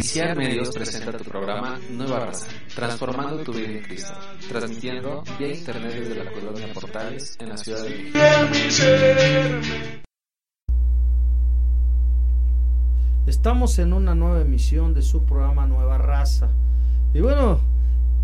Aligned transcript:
Iniciar 0.00 0.34
Medios 0.34 0.70
presenta 0.70 1.12
tu 1.12 1.24
programa 1.24 1.78
Nueva 1.90 2.20
Raza, 2.20 2.46
transformando 2.74 3.42
tu 3.42 3.52
vida 3.52 3.68
en 3.68 3.82
Cristo, 3.82 4.14
transmitiendo 4.48 5.22
vía 5.38 5.54
internet 5.54 5.92
desde 5.92 6.24
la 6.24 6.32
colonia 6.32 6.72
Portales 6.72 7.36
en 7.38 7.50
la 7.50 7.58
ciudad 7.58 7.82
de 7.82 7.90
México. 7.90 8.86
Estamos 13.26 13.78
en 13.78 13.92
una 13.92 14.14
nueva 14.14 14.40
emisión 14.40 14.94
de 14.94 15.02
su 15.02 15.26
programa 15.26 15.66
Nueva 15.66 15.98
Raza. 15.98 16.48
Y 17.12 17.20
bueno, 17.20 17.60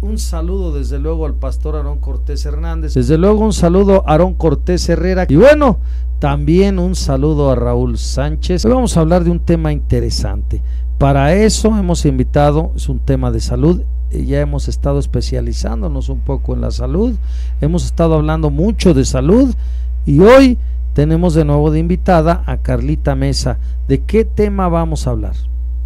un 0.00 0.16
saludo 0.16 0.72
desde 0.72 0.98
luego 0.98 1.26
al 1.26 1.34
pastor 1.34 1.76
Aarón 1.76 1.98
Cortés 1.98 2.46
Hernández. 2.46 2.94
Desde 2.94 3.18
luego 3.18 3.44
un 3.44 3.52
saludo 3.52 4.02
a 4.06 4.12
Aarón 4.12 4.32
Cortés 4.32 4.88
Herrera. 4.88 5.26
Y 5.28 5.36
bueno, 5.36 5.80
también 6.20 6.78
un 6.78 6.94
saludo 6.94 7.50
a 7.50 7.54
Raúl 7.54 7.98
Sánchez. 7.98 8.64
Hoy 8.64 8.72
vamos 8.72 8.96
a 8.96 9.00
hablar 9.00 9.24
de 9.24 9.30
un 9.30 9.40
tema 9.40 9.72
interesante. 9.72 10.62
Para 10.98 11.34
eso 11.34 11.76
hemos 11.76 12.06
invitado, 12.06 12.72
es 12.74 12.88
un 12.88 13.00
tema 13.00 13.30
de 13.30 13.40
salud, 13.40 13.82
ya 14.10 14.40
hemos 14.40 14.66
estado 14.68 14.98
especializándonos 14.98 16.08
un 16.08 16.20
poco 16.20 16.54
en 16.54 16.62
la 16.62 16.70
salud, 16.70 17.14
hemos 17.60 17.84
estado 17.84 18.14
hablando 18.14 18.50
mucho 18.50 18.94
de 18.94 19.04
salud 19.04 19.54
y 20.06 20.20
hoy 20.20 20.58
tenemos 20.94 21.34
de 21.34 21.44
nuevo 21.44 21.70
de 21.70 21.80
invitada 21.80 22.42
a 22.46 22.56
Carlita 22.56 23.14
Mesa. 23.14 23.58
¿De 23.86 24.04
qué 24.04 24.24
tema 24.24 24.68
vamos 24.68 25.06
a 25.06 25.10
hablar? 25.10 25.34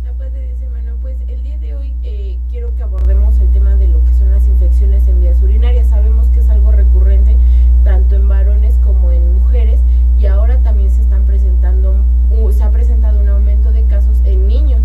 La 0.05 0.13
paz 0.13 0.33
de 0.33 0.47
Dios, 0.47 0.61
hermano. 0.63 0.95
Pues 1.03 1.17
el 1.27 1.43
día 1.43 1.59
de 1.59 1.75
hoy 1.75 1.93
eh, 2.05 2.39
quiero 2.49 2.73
que 2.77 2.85
abordemos 2.85 3.37
el 3.41 3.51
tema 3.51 3.75
de 3.75 3.89
lo 3.89 3.99
que 4.05 4.15
son 4.15 4.31
las 4.31 4.47
infecciones 4.47 5.09
en 5.09 5.21
vías 5.21 5.43
urinarias. 5.43 5.89
Sabemos 5.89 6.29
que 6.29 6.39
es 6.39 6.49
algo 6.49 6.71
recurrente 6.71 7.37
tanto 7.83 8.15
en 8.15 8.29
varones 8.29 8.79
como 8.85 9.11
en 9.11 9.35
mujeres 9.35 9.81
y 10.21 10.27
ahora 10.27 10.59
también 10.63 10.93
se 10.93 11.01
están 11.01 11.25
presentando, 11.25 11.97
uh, 12.31 12.53
se 12.53 12.63
ha 12.63 12.71
presentado 12.71 13.19
un 13.21 13.29
aumento 13.29 13.73
de 13.73 13.83
casos 13.87 14.19
en 14.25 14.47
niños. 14.47 14.83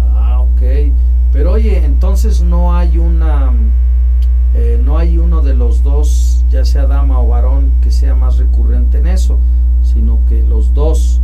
Ah, 0.00 0.40
ok. 0.40 0.92
Pero 1.32 1.52
oye, 1.52 1.84
entonces 1.84 2.42
no 2.42 2.74
hay 2.74 2.98
una, 2.98 3.52
eh, 4.54 4.80
no 4.84 4.98
hay 4.98 5.18
uno 5.18 5.42
de 5.42 5.54
los 5.54 5.82
dos, 5.82 6.44
ya 6.50 6.64
sea 6.64 6.86
dama 6.86 7.20
o 7.20 7.28
varón, 7.28 7.70
que 7.82 7.90
sea 7.90 8.14
más 8.14 8.38
recurrente 8.38 8.98
en 8.98 9.06
eso, 9.06 9.38
sino 9.82 10.18
que 10.28 10.42
los 10.42 10.74
dos, 10.74 11.20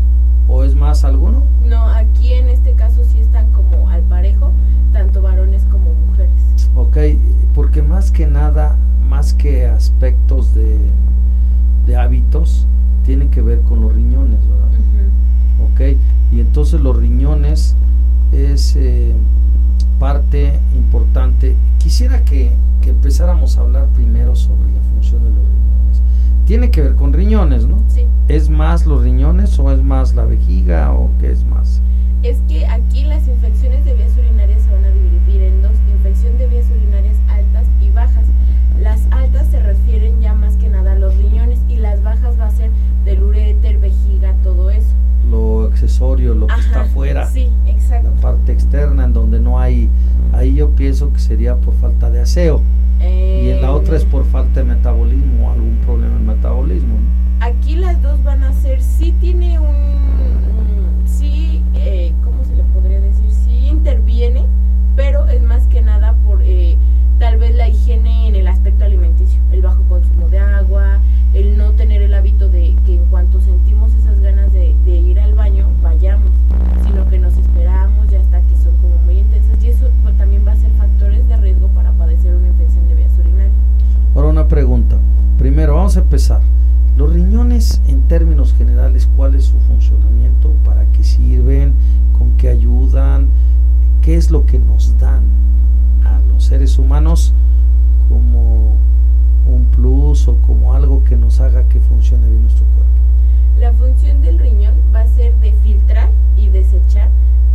o 0.49 0.63
es 0.63 0.77
más 0.77 1.05
alguno. 1.05 1.43
No, 1.65 1.87
aquí 1.89 2.33
en 2.33 2.49
este 2.49 2.73
caso 2.73 3.03
sí 3.05 3.19
están 3.19 3.51
como 3.51 3.89
al 3.89 4.03
parejo, 4.03 4.53
tanto 4.93 5.23
varones 5.23 5.65
como 5.71 5.93
mujeres. 6.09 6.31
Ok, 6.77 6.97
porque 7.55 7.83
más 7.83 8.13
que 8.13 8.27
nada, 8.27 8.77
más 9.09 9.35
que 9.35 9.67
aspectos 9.67 10.55
de, 10.55 10.79
de 11.87 11.97
hábitos, 11.97 12.65
tiene 13.05 13.29
que 13.29 13.41
ver 13.43 13.61
con 13.63 13.81
los 13.81 13.93
riñones, 13.93 14.41
¿verdad? 14.49 14.69
Ujú. 14.69 15.73
Ok, 15.73 15.97
y 16.33 16.41
entonces 16.41 16.81
los 16.81 16.97
riñones 16.97 17.75
es 18.33 18.77
eh, 18.77 19.15
importante. 20.75 21.55
Quisiera 21.79 22.25
que, 22.25 22.51
que 22.83 22.91
empezáramos 22.91 23.57
a 23.57 23.61
hablar 23.63 23.87
primero 23.95 24.35
sobre 24.35 24.73
la 24.73 24.81
función 24.93 25.23
de 25.25 25.31
los 25.31 25.39
riñones. 25.39 26.03
Tiene 26.47 26.71
que 26.71 26.83
ver 26.83 26.95
con 26.95 27.13
riñones, 27.13 27.67
¿no? 27.67 27.79
Sí. 27.89 28.03
¿Es 28.29 28.49
más 28.51 28.87
los 28.87 29.03
riñones 29.03 29.59
o 29.59 29.71
es 29.73 29.83
más 29.83 30.15
la 30.15 30.25
vejiga 30.25 30.93
o 30.93 31.11
qué 31.21 31.31
es 31.31 31.45
más? 31.45 31.81
Es 32.23 32.39
que 32.49 32.67
aquí 32.67 33.05
las 33.05 33.27
infecciones 33.29 33.85
de 33.85 33.95
vías 33.95 34.13
urinarias 34.19 34.63
se 34.63 34.73
van 34.73 34.85
a 34.85 34.89
dividir 34.89 35.43
en 35.43 35.63
dos, 35.63 35.73
infección 35.97 36.37
de 36.39 36.47
vías 36.49 36.67
urinarias 36.71 37.17
altas 37.29 37.67
y 37.81 37.91
bajas. 37.91 38.25
Las 38.81 39.01
altas 39.11 39.47
se 39.49 39.61
refieren 39.61 40.21
ya 40.21 40.35
más 40.35 40.57
que 40.57 40.69
nada 40.69 40.93
a 40.93 40.99
los 40.99 41.17
riñones 41.17 41.61
y 41.69 41.77
las 41.77 42.03
bajas 42.03 42.39
va 42.39 42.47
a 42.47 42.51
ser 42.51 42.71
del 43.05 43.23
uréter, 43.23 43.79
vejiga, 43.79 44.35
todo 44.43 44.71
eso. 44.71 44.89
Lo 45.31 45.65
accesorio, 45.65 46.35
lo 46.35 46.47
que 46.47 46.55
está 46.55 46.81
Ajá, 46.83 46.91
afuera, 46.91 47.27
Sí, 47.27 47.49
exacto. 47.67 48.11
la 48.15 48.21
parte 48.21 48.53
externa 48.53 49.05
en 49.05 49.13
donde 49.13 49.41
no 49.41 49.59
hay, 49.59 49.89
ahí 50.47 50.55
yo 50.55 50.71
pienso 50.71 51.13
que 51.13 51.19
sería 51.19 51.57
por 51.57 51.75
falta 51.75 52.11
de 52.11 52.21
aseo. 52.21 52.63
Y 53.01 53.51
en 53.51 53.61
la 53.61 53.73
otra 53.73 53.97
es 53.97 54.03
Eh, 54.05 54.09
por 54.11 54.25
falta 54.25 54.61
de 54.61 54.65
metabolismo 54.67 55.49
o 55.49 55.51
algún 55.53 55.77
problema 55.85 56.17
en 56.17 56.27
metabolismo. 56.27 56.95
¿no? 56.95 57.45
Aquí 57.45 57.77
las 57.77 58.01
dos 58.03 58.23
van 58.25 58.43
a 58.43 58.53
ser, 58.53 58.83
sí 58.83 59.13
tiene 59.21 59.59
un, 59.59 59.67
un- 59.69 61.07
sí, 61.07 61.63
eh, 61.75 62.13
¿cómo 62.25 62.43
se 62.45 62.57
le 62.57 62.63
podría 62.65 63.01
decir? 63.01 63.31
Sí 63.31 63.67
interviene, 63.69 64.43
pero 64.97 65.27
es 65.27 65.43
más 65.43 65.67
que 65.67 65.83
nada 65.83 66.15
por 66.27 66.41
eh, 66.43 66.77
tal 67.19 67.37
vez 67.39 67.55
la 67.55 67.69
higiene 67.69 68.29
en 68.29 68.35
el 68.37 68.47
aspecto 68.49 68.85
alimenticio, 68.85 69.41
el 69.53 69.61
bajo 69.63 69.83
consumo 69.89 70.29
de 70.29 70.39
agua, 70.39 70.99
el 71.35 71.59
no 71.59 71.73
tener 71.73 72.01
el 72.03 72.15
hábito 72.15 72.49
de 72.49 72.75
que 72.87 72.95
en 72.97 73.05
cuanto 73.07 73.41
sentimos 73.43 73.93
esas 73.95 74.19
ganas 74.21 74.53
de, 74.55 74.75
de 74.87 74.97
ir 74.97 75.21
al 75.21 75.35
baño, 75.35 75.67
vayamos, 75.83 76.31
sino 76.87 77.09
que 77.11 77.19
nos 77.19 77.37
esperamos 77.37 78.09
ya 78.11 78.21
hasta 78.21 78.41
que 78.41 78.57
son 78.57 78.75
como 78.79 78.97
muy 79.05 79.19
intensas 79.19 79.63
y 79.63 79.69
eso 79.69 79.89
pues, 80.03 80.17
también 80.17 80.45
va 80.47 80.53
a 80.53 80.57
ser 80.57 80.71
factores 80.73 81.29
de 81.29 81.37
riesgo 81.37 81.69
para 81.69 81.93
padecer 81.93 82.35
una 82.35 82.49
infección 82.49 82.89
de 82.89 82.95
vías 82.95 83.13
urinarias. 83.19 83.53
Ahora 84.15 84.29
una 84.29 84.49
pregunta. 84.49 84.97
Primero, 85.39 85.79
a 85.97 86.01
empezar. 86.01 86.41
Los 86.97 87.13
riñones, 87.13 87.81
en 87.87 88.03
términos 88.03 88.55
generales, 88.55 89.09
¿cuál 89.17 89.35
es 89.35 89.45
su 89.45 89.59
funcionamiento? 89.61 90.51
¿Para 90.65 90.85
qué 90.87 91.05
sirven? 91.05 91.75
¿Con 92.17 92.33
qué 92.39 92.49
ayudan? 92.49 93.29
¿Qué 94.03 94.17
es 94.17 94.31
lo 94.31 94.47
que 94.47 94.59
nos 94.59 94.99
dan 94.99 95.25
a 96.05 96.21
los 96.29 96.45
seres 96.45 96.79
humanos 96.79 97.33
como 98.09 98.77
un 99.47 99.65
plus 99.73 100.29
o 100.29 100.37
como 100.47 100.75
algo 100.75 101.05
que 101.05 101.17
nos 101.17 101.41
haga 101.41 101.69
que 101.69 101.81
funcione 101.81 102.29
bien 102.29 102.43
nuestro 102.43 102.65
cuerpo? 102.75 102.93
La 103.59 103.73
función 103.73 104.23
del 104.23 104.39
riñón 104.39 104.75
va 104.95 105.01
a 105.01 105.07
ser 105.07 105.35
de 105.41 105.53
filtrar 105.63 106.11
y 106.37 106.49
desechar 106.49 107.09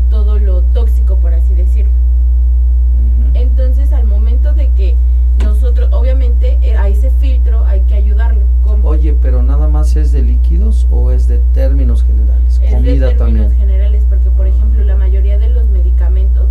todo 0.10 0.40
lo 0.40 0.62
tóxico, 0.74 1.16
por 1.18 1.34
así 1.34 1.54
decirlo. 1.54 1.92
Ujú. 1.92 3.38
Entonces, 3.38 3.94
al 3.94 4.06
momento 4.06 4.54
de 4.54 4.70
que 4.76 4.96
nosotros, 5.44 5.90
obviamente, 5.92 6.58
eh, 6.62 6.76
a 6.78 6.88
ese 6.88 7.10
filtro 7.10 7.66
hay 7.66 7.82
que 7.82 7.96
ayudarlo. 7.96 8.42
¿Cómo? 8.64 8.90
Oye, 8.90 9.16
pero 9.22 9.42
nada 9.42 9.68
más 9.82 9.96
es 9.96 10.12
de 10.12 10.22
líquidos 10.22 10.88
o 10.92 11.10
es 11.10 11.28
de 11.28 11.40
términos 11.56 12.04
generales? 12.04 12.54
es 12.54 12.60
de 12.62 12.70
Comida 12.70 13.08
términos 13.18 13.18
también. 13.48 13.52
generales, 13.60 14.04
porque, 14.08 14.30
por 14.30 14.46
ejemplo, 14.46 14.84
la 14.84 14.96
mayoría 14.96 15.40
de 15.40 15.50
los 15.50 15.66
medicamentos 15.70 16.50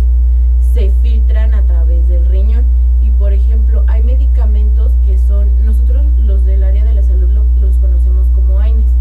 se 0.73 0.91
filtran 1.01 1.53
a 1.53 1.61
través 1.61 2.05
del 2.09 2.25
riñón. 2.25 2.63
Y, 3.01 3.09
por 3.11 3.31
ejemplo, 3.31 3.85
hay 3.87 4.03
medicamentos 4.03 4.91
que 5.05 5.17
son, 5.17 5.47
nosotros 5.65 6.03
los 6.25 6.43
del 6.43 6.61
área 6.65 6.83
de 6.83 6.93
la 6.93 7.03
salud 7.03 7.29
lo- 7.29 7.45
los 7.61 7.75
conocemos 7.77 8.27
como 8.35 8.59
AINES, 8.59 8.91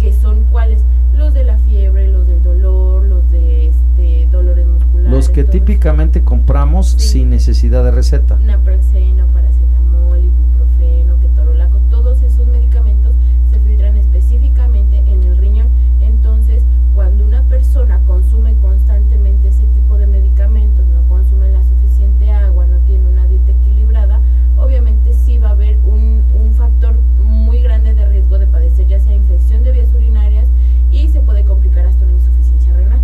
que 0.00 0.14
son 0.14 0.44
cuáles? 0.50 0.80
Los 1.14 1.34
de 1.34 1.44
la 1.44 1.58
fiebre, 1.58 2.10
los 2.10 2.26
del 2.26 2.42
dolor, 2.42 3.02
los 3.04 3.30
de 3.30 3.66
este, 3.68 4.28
dolores 4.32 4.66
musculares. 4.66 5.10
Los 5.10 5.28
que 5.28 5.44
típicamente 5.44 6.22
compramos 6.24 6.88
Sí. 6.98 7.08
sin 7.08 7.28
necesidad 7.28 7.84
de 7.84 7.90
receta. 7.90 8.38
naproxeno, 8.38 9.26
paracetamol, 9.26 10.20
ibuprofeno, 10.24 11.20
ketorolaco, 11.20 11.78
todos 11.90 12.22
esos 12.22 12.46
medicamentos 12.46 13.12
se 13.50 13.60
filtran 13.60 13.96
específicamente 13.96 14.98
en 15.06 15.22
el 15.22 15.36
riñón. 15.38 15.68
Entonces, 16.00 16.64
cuando 16.96 17.24
una 17.24 17.42
persona 17.42 18.00
consume 18.06 18.54
constantemente 18.60 19.48
ese 19.48 19.62
tipo 19.74 19.96
de 19.96 20.06
medicamentos, 20.08 20.84
no 20.86 21.08
consume 21.08 21.48
la 21.50 21.62
suficiente 21.62 22.32
agua, 22.32 22.66
no 22.66 22.78
tiene 22.86 23.08
una 23.08 23.26
dieta 23.28 23.52
equilibrada, 23.52 24.18
obviamente 24.58 25.12
sí 25.12 25.38
va 25.38 25.48
a 25.50 25.52
haber 25.52 25.78
un, 25.86 26.22
un 26.42 26.52
factor 26.54 26.94
muy 27.22 27.60
grande 27.62 27.94
de 27.94 28.08
riesgo 28.08 28.38
de 28.38 28.46
padecer 28.48 28.88
ya 28.88 28.98
sea 28.98 29.14
infección 29.14 29.62
de 29.62 29.70
vías 29.72 29.88
urinarias 29.94 30.46
y 30.90 31.08
se 31.08 31.20
puede 31.20 31.44
complicar 31.44 31.86
hasta 31.86 32.02
una 32.04 32.14
insuficiencia 32.14 32.72
renal. 32.72 33.00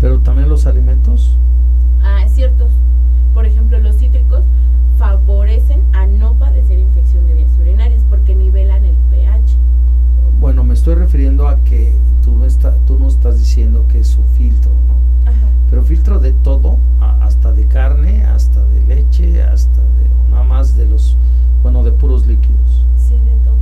Pero 0.00 0.18
también 0.20 0.48
los 0.48 0.66
alimentos. 0.66 1.36
Ah, 2.02 2.26
ciertos. 2.28 2.70
Por 3.34 3.46
ejemplo, 3.46 3.78
los 3.78 3.96
cítricos 3.96 4.44
favorecen 4.98 5.80
a 5.92 6.06
no 6.06 6.34
padecer 6.34 6.78
infección 6.78 7.26
de 7.26 7.34
vías 7.34 7.50
urinarias 7.60 8.02
porque 8.10 8.34
nivelan 8.34 8.84
el 8.84 8.96
pH. 9.10 9.54
Bueno, 10.40 10.64
me 10.64 10.74
estoy 10.74 10.94
refiriendo 10.94 11.48
a 11.48 11.56
que 11.64 11.92
tú, 12.24 12.32
me 12.32 12.46
está- 12.46 12.76
tú 12.86 12.98
nos 12.98 13.14
estás 13.14 13.38
diciendo 13.38 13.84
que 13.88 14.00
es 14.00 14.16
un 14.16 14.26
filtro, 14.36 14.70
¿no? 14.88 15.30
Ajá. 15.30 15.36
Pero 15.68 15.82
filtro 15.82 16.18
de 16.20 16.32
todo, 16.32 16.78
a- 17.00 17.24
hasta 17.24 17.52
de 17.52 17.64
carne, 17.66 18.22
hasta 18.24 18.64
de 18.66 18.84
leche, 18.86 19.42
hasta 19.42 19.80
de, 19.82 20.04
o 20.26 20.30
nada 20.30 20.44
más 20.44 20.76
de 20.76 20.86
los, 20.86 21.16
bueno, 21.62 21.82
de 21.82 21.90
puros 21.92 22.26
líquidos, 22.26 22.84
Sí, 22.96 23.14
de 23.14 23.36
todo. 23.44 23.56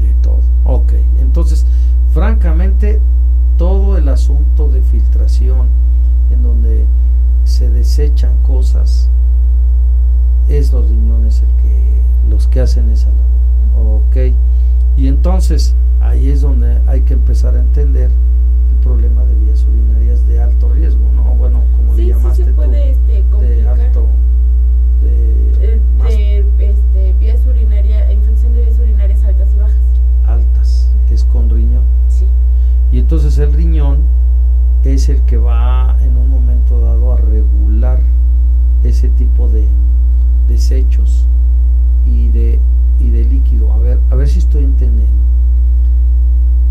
de 0.00 0.14
todo. 0.22 0.40
Ok, 0.64 0.92
entonces, 1.20 1.66
francamente, 2.12 3.00
todo 3.58 3.96
el 3.98 4.08
asunto 4.08 4.68
de 4.68 4.80
filtración, 4.82 5.66
en 6.32 6.42
donde 6.42 6.84
se 7.44 7.68
desechan 7.96 8.32
cosas, 8.46 9.10
es 10.48 10.72
los 10.72 10.88
riñones 10.88 11.42
el 11.42 11.48
que, 11.62 12.30
los 12.30 12.48
que 12.48 12.60
hacen 12.60 12.88
esa 12.90 13.08
labor. 13.08 14.00
Ok, 14.08 14.16
y 14.96 15.08
entonces 15.08 15.74
ahí 16.00 16.30
es 16.30 16.40
donde 16.40 16.80
hay 16.86 17.02
que 17.02 17.12
empezar 17.12 17.54
a 17.54 17.60
entender 17.60 18.10
el 18.10 18.76
problema 18.82 19.24
de 19.24 19.34
vías 19.44 19.64
urinarias 19.70 20.26
de 20.26 20.40
alto 20.40 20.72
riesgo, 20.72 21.00
¿no? 21.14 21.34
Bueno, 21.34 21.64
como 21.76 21.94
Sí, 21.94 21.98
le 21.98 22.02
sí 22.04 22.08
llamaste 22.14 22.44
se 22.46 22.52
puede 22.54 22.94
tú, 22.94 23.10
de 23.10 23.22
complicar. 23.30 23.80
alto, 23.80 24.06
de, 25.02 25.74
Eh, 25.74 25.80
más 25.98 26.08
de 26.08 26.38
este, 26.60 27.12
vías 27.20 27.40
urinarias, 27.46 28.10
infección 28.10 28.54
de 28.54 28.62
vías 28.62 28.78
urinarias 28.78 29.22
altas 29.22 29.48
y 29.54 29.58
bajas. 29.58 29.76
altas, 30.26 30.88
es 31.10 31.24
con 31.24 31.50
riñón. 31.50 31.84
Sí. 32.08 32.24
Y 32.90 33.00
entonces 33.00 33.36
el 33.38 33.52
riñón 33.52 33.98
es 34.82 35.08
el 35.10 35.20
que 35.22 35.36
va 35.36 35.96
en 36.02 36.16
un 36.16 36.28
momento 36.28 36.80
dado 36.80 37.16
regular 37.16 38.00
ese 38.82 39.08
tipo 39.10 39.48
de 39.48 39.64
desechos 40.48 41.26
y 42.04 42.28
de, 42.30 42.58
y 42.98 43.10
de 43.10 43.24
líquido. 43.24 43.72
A 43.72 43.78
ver, 43.78 44.00
a 44.10 44.16
ver 44.16 44.28
si 44.28 44.40
estoy 44.40 44.64
entendiendo. 44.64 45.12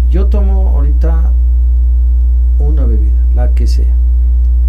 Yo 0.09 0.19
tomo 0.31 0.69
ahorita 0.69 1.31
una 2.57 2.85
bebida, 2.85 3.13
la 3.35 3.49
que 3.51 3.67
sea, 3.67 3.93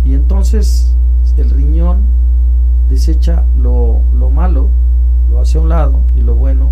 y 0.04 0.12
entonces 0.14 0.94
el 1.38 1.48
riñón 1.50 1.98
desecha 2.90 3.44
lo, 3.58 4.00
lo 4.18 4.28
malo, 4.30 4.68
lo 5.30 5.40
hace 5.40 5.56
a 5.58 5.60
un 5.62 5.68
lado, 5.70 6.00
y 6.16 6.20
lo 6.20 6.34
bueno 6.34 6.68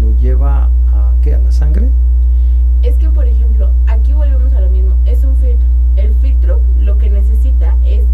lo 0.00 0.10
lleva 0.20 0.64
a 0.92 1.12
¿qué? 1.22 1.34
¿A 1.34 1.38
la 1.38 1.52
sangre? 1.52 1.88
Es 2.82 2.96
que, 2.96 3.08
por 3.10 3.26
ejemplo, 3.26 3.70
aquí 3.86 4.12
volvemos 4.12 4.52
a 4.54 4.60
lo 4.60 4.68
mismo, 4.70 4.94
es 5.06 5.22
un 5.24 5.36
filtro. 5.36 5.66
El 5.96 6.12
filtro 6.14 6.58
lo 6.80 6.98
que 6.98 7.10
necesita 7.10 7.76
es 7.84 8.04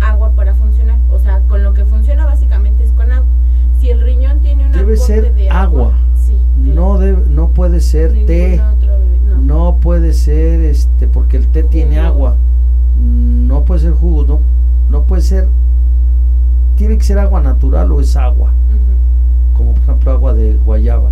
agua 0.00 0.30
para 0.32 0.54
funcionar, 0.54 0.98
o 1.10 1.18
sea, 1.18 1.40
con 1.48 1.62
lo 1.64 1.72
que 1.72 1.84
funciona 1.84 2.24
básicamente 2.26 2.84
es 2.84 2.90
con 2.92 3.10
agua. 3.12 3.26
Si 3.80 3.88
el 3.90 4.00
riñón 4.00 4.40
tiene 4.40 4.66
una 4.66 4.76
Debe 4.76 4.96
ser 4.96 5.32
de 5.34 5.48
agua. 5.48 5.92
sí, 6.16 6.36
No 6.56 6.98
debe, 6.98 7.22
no 7.30 7.48
puede 7.50 7.80
ser 7.80 8.10
Ningún 8.12 8.26
té. 8.26 8.60
otro 8.60 8.88
bebé- 8.98 9.36
no. 9.36 9.38
No 9.70 9.76
puede 9.80 10.12
ser 10.12 10.60
este 10.62 11.06
porque 11.06 11.36
el 11.36 11.46
té 11.46 11.62
tiene 11.62 11.96
Jugo. 11.96 12.06
agua. 12.08 12.36
No 13.00 13.62
puede 13.78 13.92
ser 13.92 14.00
jugo, 14.00 14.24
no, 14.24 14.40
no 14.90 15.04
puede 15.04 15.22
ser. 15.22 15.46
Tiene 16.76 16.98
que 16.98 17.04
ser 17.04 17.18
agua 17.18 17.40
natural 17.40 17.92
o 17.92 18.00
es 18.00 18.16
agua, 18.16 18.50
como 19.56 19.72
por 19.72 19.82
ejemplo 19.82 20.10
agua 20.10 20.34
de 20.34 20.54
guayaba. 20.54 21.10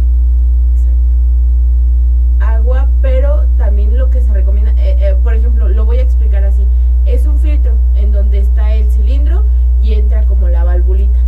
Exacto. 0.75 2.45
Agua, 2.45 2.89
pero 3.03 3.45
también 3.57 3.97
lo 3.97 4.11
que 4.11 4.21
se 4.21 4.33
recomienda, 4.33 4.73
eh, 4.73 4.97
eh, 4.99 5.17
por 5.23 5.35
ejemplo, 5.35 5.69
lo 5.69 5.85
voy 5.85 5.99
a 5.99 6.03
explicar 6.03 6.45
así. 6.45 6.65
Es 7.05 7.27
un 7.27 7.39
filtro 7.39 7.73
en 7.95 8.11
donde 8.11 8.41
está 8.41 8.75
el 8.75 8.91
cilindro 8.91 9.45
y 9.81 9.95
entra 9.95 10.25
como 10.25 10.49
la 10.49 10.65
valvulita. 10.65 11.19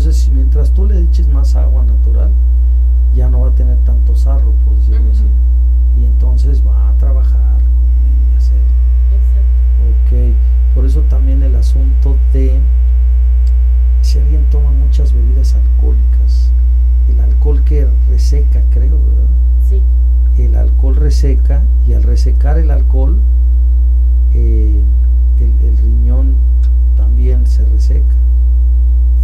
Entonces, 0.00 0.30
mientras 0.32 0.70
tú 0.70 0.86
le 0.86 0.98
eches 0.98 1.28
más 1.28 1.54
agua 1.56 1.84
natural, 1.84 2.30
ya 3.14 3.28
no 3.28 3.40
va 3.40 3.48
a 3.48 3.54
tener 3.54 3.76
tanto 3.84 4.16
sarro, 4.16 4.54
por 4.64 4.74
decirlo 4.76 5.10
así. 5.12 5.26
Y 6.00 6.06
entonces 6.06 6.66
va 6.66 6.88
a 6.88 6.92
trabajar 6.94 7.58
como 7.58 7.84
debe 8.08 8.30
de 8.30 8.36
hacer. 8.38 8.62
Exacto. 9.12 10.32
Ok, 10.32 10.74
por 10.74 10.86
eso 10.86 11.02
también 11.02 11.42
el 11.42 11.54
asunto 11.54 12.16
de 12.32 12.58
si 14.00 14.20
alguien 14.20 14.48
toma 14.50 14.70
muchas 14.70 15.12
bebidas 15.12 15.54
alcohólicas, 15.54 16.50
el 17.10 17.20
alcohol 17.20 17.62
que 17.64 17.86
reseca, 18.08 18.62
creo, 18.70 18.98
¿verdad? 19.04 19.68
Sí, 19.68 19.82
el 20.42 20.56
alcohol 20.56 20.96
reseca 20.96 21.60
y 21.86 21.92
al 21.92 22.04
resecar 22.04 22.56
el 22.56 22.70
alcohol 22.70 23.18
eh, 24.32 24.80
el, 25.38 25.68
el 25.68 25.76
riñón 25.76 26.36
también 26.96 27.46
se 27.46 27.66
reseca. 27.66 28.14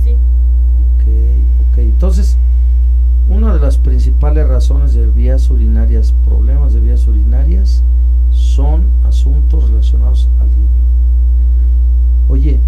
sí. 0.04 0.14
Ok, 0.96 1.72
ok. 1.72 1.78
Entonces, 1.78 2.36
una 3.28 3.54
de 3.54 3.60
las 3.60 3.78
principales 3.78 4.45
razones 4.56 4.94
de 4.94 5.06
vías 5.08 5.50
urinarias, 5.50 6.14
problemas 6.24 6.72
de 6.72 6.80
vías 6.80 7.06
urinarias, 7.06 7.82
son 8.30 8.86
asuntos 9.04 9.68
relacionados 9.68 10.30
al 10.40 10.48
riñón. 10.48 10.86
Oye, 12.30 12.58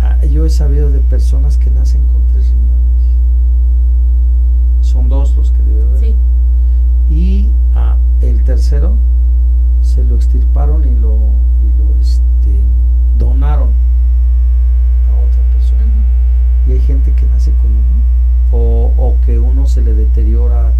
ah, 0.00 0.24
yo 0.24 0.44
he 0.44 0.50
sabido 0.50 0.90
de 0.90 0.98
personas 0.98 1.56
que 1.56 1.70
nacen 1.70 2.00
con 2.06 2.20
tres 2.32 2.46
riñones. 2.50 3.04
Son 4.80 5.08
dos 5.08 5.36
los 5.36 5.52
que 5.52 5.62
debe 5.62 5.82
haber. 5.82 6.00
Sí, 6.00 6.16
y 7.08 7.50
a 7.76 7.96
el 8.20 8.42
tercero 8.42 8.96
se 9.80 10.02
lo 10.02 10.16
extirparon 10.16 10.82
y 10.82 10.98
lo, 10.98 11.14
y 11.14 11.68
lo 11.78 12.00
este, 12.00 12.62
donaron 13.16 13.70
a 15.06 15.12
otra 15.24 15.42
persona. 15.52 15.84
Y 16.66 16.72
hay 16.72 16.80
gente 16.80 17.12
que 17.12 17.26
nace 17.26 17.52
con 17.62 17.70
uno 17.70 17.98
o, 18.50 18.92
o 18.96 19.16
que 19.24 19.38
uno 19.38 19.68
se 19.68 19.82
le 19.82 19.94
deteriora 19.94 20.72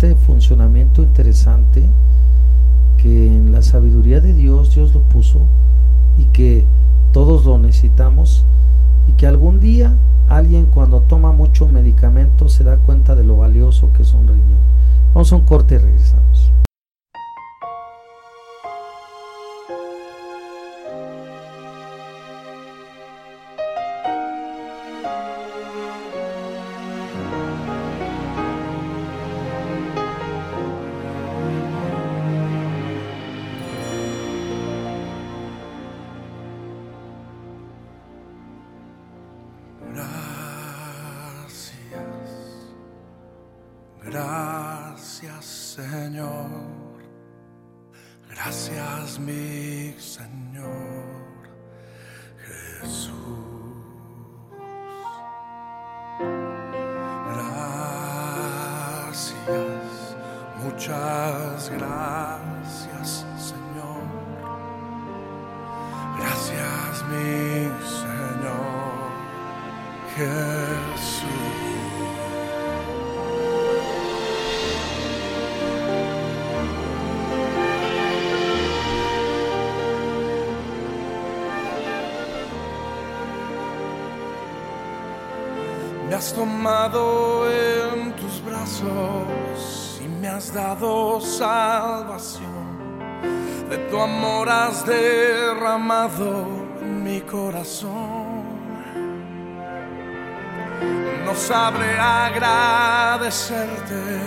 este 0.00 0.14
funcionamiento 0.14 1.02
interesante 1.02 1.82
que 2.98 3.26
en 3.26 3.50
la 3.50 3.62
sabiduría 3.62 4.20
de 4.20 4.32
Dios 4.32 4.72
Dios 4.72 4.94
lo 4.94 5.00
puso 5.00 5.40
y 6.18 6.24
que 6.26 6.64
todos 7.12 7.44
lo 7.44 7.58
necesitamos 7.58 8.44
y 9.08 9.12
que 9.12 9.26
algún 9.26 9.58
día 9.58 9.92
alguien 10.28 10.66
cuando 10.66 11.00
toma 11.00 11.32
mucho 11.32 11.66
medicamento 11.66 12.48
se 12.48 12.62
da 12.62 12.76
cuenta 12.76 13.16
de 13.16 13.24
lo 13.24 13.38
valioso 13.38 13.90
que 13.92 14.02
es 14.02 14.12
un 14.12 14.28
riñón. 14.28 14.68
Vamos 15.14 15.32
a 15.32 15.36
un 15.36 15.42
corte 15.42 15.74
y 15.74 15.78
regresamos. 15.78 16.52
Gracias 48.38 49.18
mi 49.18 49.94
Señor 49.98 50.68
Jesús. 52.46 53.12
Gracias, 59.00 60.16
muchas 60.62 61.70
gracias 61.70 63.26
Señor. 63.36 64.06
Gracias 66.16 67.04
mi 67.10 67.68
Señor. 68.00 68.78
Tomado 86.38 87.50
en 87.50 88.14
tus 88.14 88.40
brazos 88.44 90.00
y 90.00 90.06
me 90.06 90.28
has 90.28 90.54
dado 90.54 91.20
salvación. 91.20 92.68
De 93.68 93.76
tu 93.90 93.98
amor 93.98 94.48
has 94.48 94.86
derramado 94.86 96.46
en 96.80 97.02
mi 97.02 97.20
corazón. 97.22 98.44
No 101.26 101.34
sabré 101.34 101.98
agradecerte 101.98 104.20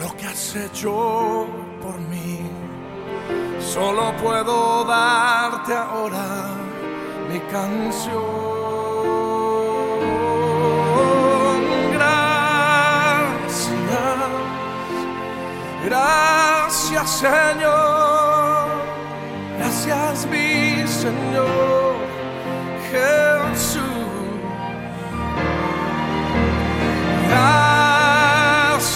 lo 0.00 0.16
que 0.16 0.26
has 0.26 0.54
hecho 0.54 1.48
por 1.82 1.98
mí. 1.98 2.48
Solo 3.58 4.14
puedo 4.22 4.84
darte 4.84 5.74
ahora 5.74 6.54
mi 7.28 7.40
canción. 7.50 8.45
Gracias, 15.86 17.10
Señor, 17.20 18.68
gracias 19.56 20.26
mi 20.26 20.84
Señor 20.84 21.94
Jesús. 22.90 23.82
Gracias, 27.28 28.88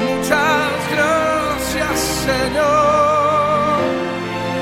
muchas 0.00 0.72
gracias 0.90 1.98
Señor. 2.26 3.78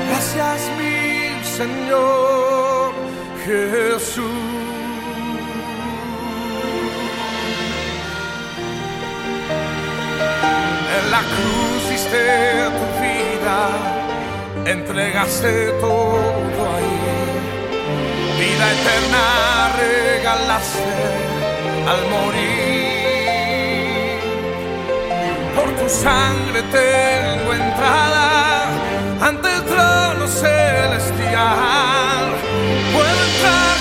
Gracias 0.09 0.59
mi 0.77 1.43
Señor 1.43 2.93
Jesús. 3.43 4.46
Diste 11.97 12.25
tu 12.77 12.85
vida, 13.01 13.59
entregaste 14.65 15.53
todo 15.81 16.59
ahí. 16.75 16.99
Vida 18.39 18.65
eterna 18.77 19.25
regalaste 19.83 20.97
al 21.91 22.01
morir. 22.13 23.27
Por 25.55 25.69
tu 25.79 25.87
sangre 25.89 26.59
tengo 26.79 27.49
entrada 27.63 28.27
ante 29.27 29.47
el 29.55 29.63
trono 29.71 30.25
celestial. 30.27 32.25
Puedo 32.93 33.21
entrar 33.29 33.75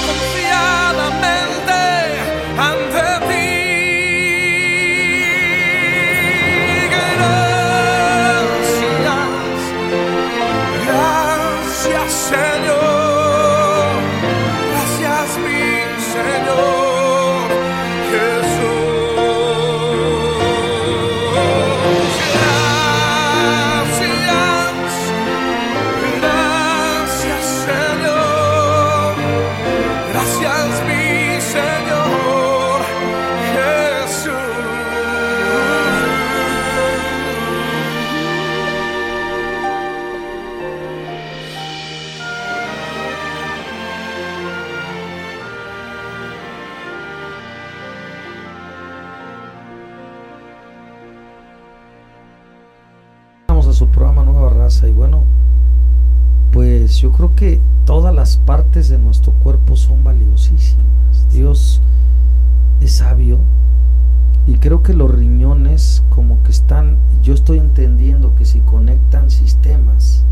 los 64.96 65.10
riñones 65.14 66.02
como 66.08 66.42
que 66.42 66.50
están, 66.50 66.96
yo 67.22 67.34
estoy 67.34 67.58
entendiendo 67.58 68.34
que 68.36 68.44
si 68.44 68.60
conectan 68.60 69.30
sistemas 69.30 70.24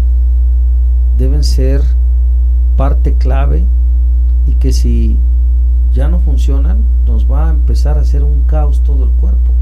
deben 1.19 1.45
ser 1.45 1.83
parte 2.77 3.15
clave 3.15 3.65
y 4.47 4.53
que 4.55 4.73
si 4.73 5.17
ya 5.93 6.09
no 6.09 6.19
funcionan 6.19 6.79
nos 7.07 7.31
va 7.31 7.49
a 7.49 7.51
empezar 7.51 7.99
a 7.99 8.01
hacer 8.01 8.25
un 8.25 8.43
caos 8.47 8.83
todo 8.83 9.05
el 9.05 9.11
cuerpo 9.11 9.53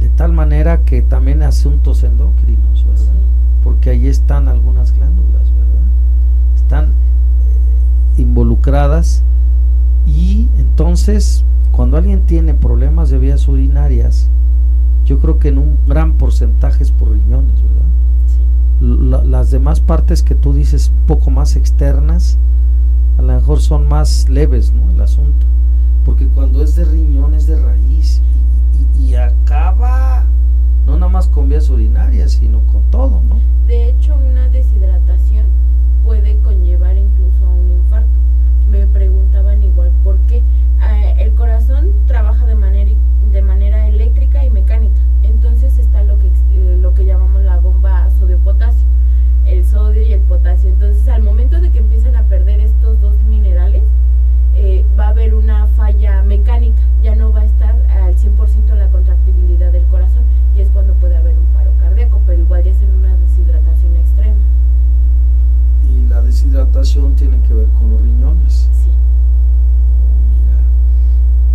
de 0.00 0.10
tal 0.10 0.32
manera 0.32 0.82
que 0.84 1.00
también 1.00 1.42
asuntos 1.42 2.04
endocrinos, 2.04 2.84
¿verdad? 2.86 3.14
Porque 3.62 3.90
ahí 3.90 4.06
están 4.06 4.48
algunas 4.48 4.92
glándulas, 4.92 5.44
¿verdad? 5.44 6.56
Están 6.56 6.84
eh, 6.84 8.20
involucradas 8.20 9.22
y 10.06 10.48
entonces 10.58 11.42
cuando 11.74 11.96
alguien 11.96 12.24
tiene 12.26 12.54
problemas 12.54 13.10
de 13.10 13.18
vías 13.18 13.48
urinarias, 13.48 14.28
yo 15.04 15.18
creo 15.18 15.38
que 15.38 15.48
en 15.48 15.58
un 15.58 15.76
gran 15.86 16.12
porcentaje 16.14 16.84
es 16.84 16.92
por 16.92 17.10
riñones, 17.10 17.56
¿verdad? 17.62 19.24
las 19.24 19.50
demás 19.50 19.80
partes 19.80 20.22
que 20.22 20.34
tú 20.34 20.52
dices 20.52 20.90
un 20.90 21.06
poco 21.06 21.30
más 21.30 21.56
externas, 21.56 22.38
a 23.18 23.22
lo 23.22 23.34
mejor 23.34 23.60
son 23.60 23.88
más 23.88 24.28
leves, 24.28 24.72
¿no? 24.72 24.90
El 24.90 25.00
asunto. 25.00 25.46
Porque 26.04 26.26
cuando 26.26 26.62
es 26.62 26.76
de 26.76 26.84
riñón 26.84 27.34
es 27.34 27.46
de 27.46 27.60
raíz 27.60 28.20
y 29.00 29.14
acaba 29.14 30.24
no 30.86 30.94
nada 30.98 31.10
más 31.10 31.28
con 31.28 31.48
vías 31.48 31.70
urinarias, 31.70 32.32
sino 32.32 32.60
con 32.72 32.82
todo, 32.90 33.20
¿no? 33.28 33.38
De 33.66 33.88
hecho, 33.88 34.14
una 34.16 34.48
deshidratación 34.48 35.46
puede 36.04 36.36
conllevar 36.38 36.96
incluso 36.96 37.46
a 37.46 37.48
un 37.48 37.70
infarto. 37.72 38.18
Me 38.68 38.86
preguntaban 38.86 39.62
igual 39.62 39.90
por 40.02 40.18
qué. 40.26 40.42
Ah, 40.80 41.10
el 41.18 41.34
corazón 41.34 41.90
trabaja 42.06 42.46
de 42.46 42.54
manera, 42.54 42.90
de 43.32 43.42
manera 43.42 43.88
eléctrica 43.88 44.44
y 44.44 44.50
mecánica. 44.50 45.00
Entonces 45.22 45.78
está 45.78 46.02
lo 46.02 46.18
que, 46.18 46.26
eh, 46.26 46.78
lo 46.80 46.94
que 46.94 47.04
llamamos 47.04 47.42
la 47.42 47.58
bomba 47.58 48.10
sodio-potasio, 48.18 48.86
el 49.46 49.64
sodio 49.64 50.02
y 50.02 50.12
el 50.12 50.20
potasio. 50.20 50.70
Entonces, 50.70 51.08
al 51.08 51.22
momento 51.22 51.60
de 51.60 51.70
que 51.70 51.78
empiezan 51.78 52.16
a 52.16 52.22
perder 52.24 52.60
estos 52.60 53.00
dos 53.00 53.14
minerales, 53.28 53.82
eh, 54.56 54.84
va 54.98 55.06
a 55.06 55.10
haber 55.10 55.34
una 55.34 55.66
falla 55.68 56.22
mecánica, 56.22 56.80
ya 57.02 57.14
no 57.14 57.32
va 57.32 57.40
a 57.40 57.43
deshidratación 66.44 67.16
tiene 67.16 67.40
que 67.40 67.54
ver 67.54 67.66
con 67.78 67.90
los 67.90 68.00
riñones. 68.00 68.68
Sí. 68.72 68.90
Oh, 70.00 70.20
mira. 70.30 70.58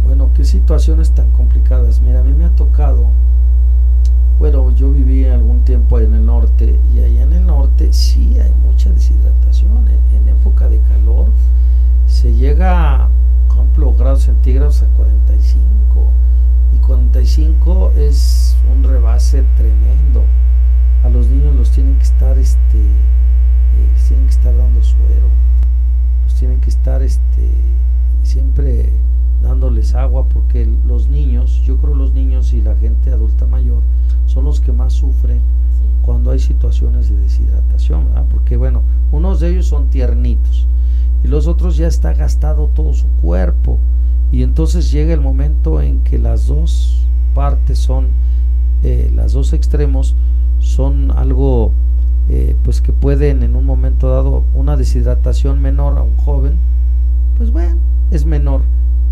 Bueno, 0.03 0.31
qué 0.33 0.43
situaciones 0.43 1.11
tan 1.11 1.29
complicadas. 1.31 2.01
Mira, 2.01 2.21
a 2.21 2.23
mí 2.23 2.33
me 2.33 2.45
ha 2.45 2.49
tocado, 2.55 3.05
bueno, 4.39 4.71
yo 4.71 4.91
viví 4.91 5.25
algún 5.25 5.63
tiempo 5.63 5.99
en 5.99 6.13
el 6.13 6.25
norte 6.25 6.79
y 6.93 6.99
allá 6.99 7.23
en 7.23 7.33
el 7.33 7.45
norte 7.45 7.93
sí 7.93 8.39
hay 8.39 8.51
mucha 8.65 8.89
deshidratación. 8.89 9.87
en 9.89 10.29
época 10.29 10.67
de 10.67 10.79
calor 10.79 11.27
se 12.07 12.33
llega, 12.33 13.09
por 13.47 13.57
ejemplo, 13.57 13.93
grados 13.93 14.23
centígrados 14.23 14.81
a 14.81 14.87
45 14.87 15.59
y 16.75 16.77
45 16.79 17.91
es 17.97 18.55
un 18.73 18.83
rebase 18.83 19.43
tremendo. 19.55 20.23
A 21.03 21.09
los 21.09 21.27
niños 21.27 21.55
los 21.55 21.71
tienen 21.71 21.95
que 21.95 22.03
estar, 22.03 22.37
este, 22.37 22.83
tienen 24.07 24.25
que 24.25 24.31
estar 24.31 24.55
dando 24.55 24.83
suero, 24.83 25.27
los 26.23 26.35
tienen 26.35 26.59
que 26.61 26.69
estar, 26.69 27.01
este, 27.01 27.49
siempre 28.23 28.91
dándoles 29.41 29.95
agua 29.95 30.25
porque 30.27 30.69
los 30.85 31.07
niños, 31.07 31.61
yo 31.65 31.77
creo 31.77 31.93
los 31.93 32.13
niños 32.13 32.53
y 32.53 32.61
la 32.61 32.75
gente 32.75 33.11
adulta 33.11 33.45
mayor 33.47 33.81
son 34.25 34.45
los 34.45 34.59
que 34.59 34.71
más 34.71 34.93
sufren 34.93 35.41
cuando 36.01 36.31
hay 36.31 36.39
situaciones 36.39 37.09
de 37.09 37.17
deshidratación, 37.17 38.07
porque 38.31 38.57
bueno, 38.57 38.83
unos 39.11 39.39
de 39.39 39.49
ellos 39.49 39.67
son 39.67 39.89
tiernitos 39.89 40.65
y 41.23 41.27
los 41.27 41.47
otros 41.47 41.77
ya 41.77 41.87
está 41.87 42.13
gastado 42.13 42.67
todo 42.73 42.93
su 42.93 43.07
cuerpo. 43.21 43.79
Y 44.31 44.43
entonces 44.43 44.91
llega 44.91 45.13
el 45.13 45.21
momento 45.21 45.81
en 45.81 46.03
que 46.03 46.17
las 46.17 46.47
dos 46.47 47.05
partes 47.33 47.79
son, 47.79 48.07
eh, 48.83 49.11
las 49.13 49.33
dos 49.33 49.53
extremos 49.53 50.15
son 50.59 51.11
algo 51.11 51.73
eh, 52.29 52.55
pues 52.63 52.81
que 52.81 52.93
pueden 52.93 53.43
en 53.43 53.55
un 53.55 53.65
momento 53.65 54.09
dado 54.09 54.43
una 54.53 54.77
deshidratación 54.77 55.61
menor 55.61 55.97
a 55.97 56.03
un 56.03 56.15
joven, 56.17 56.57
pues 57.37 57.51
bueno, 57.51 57.75
es 58.11 58.25
menor, 58.25 58.61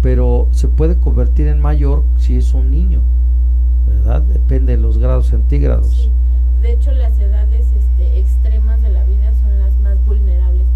pero 0.02 0.48
se 0.52 0.68
puede 0.68 0.98
convertir 1.00 1.48
en 1.48 1.60
mayor 1.60 2.04
si 2.18 2.38
es 2.38 2.54
un 2.54 2.72
niño, 2.72 3.02
¿verdad? 3.88 4.22
Depende 4.22 4.76
de 4.76 4.82
los 4.82 4.98
grados 4.98 5.28
centígrados. 5.28 6.10
De 6.62 6.74
hecho, 6.74 6.92
las 6.92 7.18
edades 7.20 7.66
este, 7.72 8.20
extremas 8.20 8.82
de 8.82 8.90
la 8.90 9.04
vida 9.04 9.32
son 9.42 9.58
las 9.60 9.78
más 9.80 9.98
vulnerables 10.06 10.68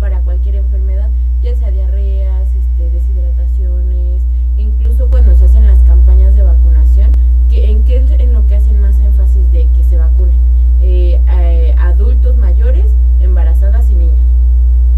para 0.00 0.20
cualquier 0.20 0.56
enfermedad, 0.56 1.08
ya 1.42 1.56
sea 1.56 1.70
diarreas, 1.70 2.48
este, 2.54 2.90
deshidrataciones, 2.90 4.22
incluso 4.58 5.08
cuando 5.08 5.34
se 5.36 5.46
hacen 5.46 5.66
las 5.66 5.78
campañas 5.80 6.34
de 6.34 6.42
vacunación, 6.42 7.10
que, 7.50 7.70
¿en 7.70 7.82
qué 7.84 7.96
es 7.96 8.10
en 8.20 8.32
lo 8.32 8.46
que 8.46 8.56
hacen 8.56 8.80
más 8.80 8.98
énfasis 9.00 9.50
de 9.52 9.66
que 9.76 9.84
se 9.84 9.96
vacunen? 9.96 10.36
Eh, 10.82 11.20
eh, 11.40 11.74
adultos 11.78 12.36
mayores, 12.36 12.84
embarazadas 13.20 13.90
y 13.90 13.94
niños, 13.94 14.14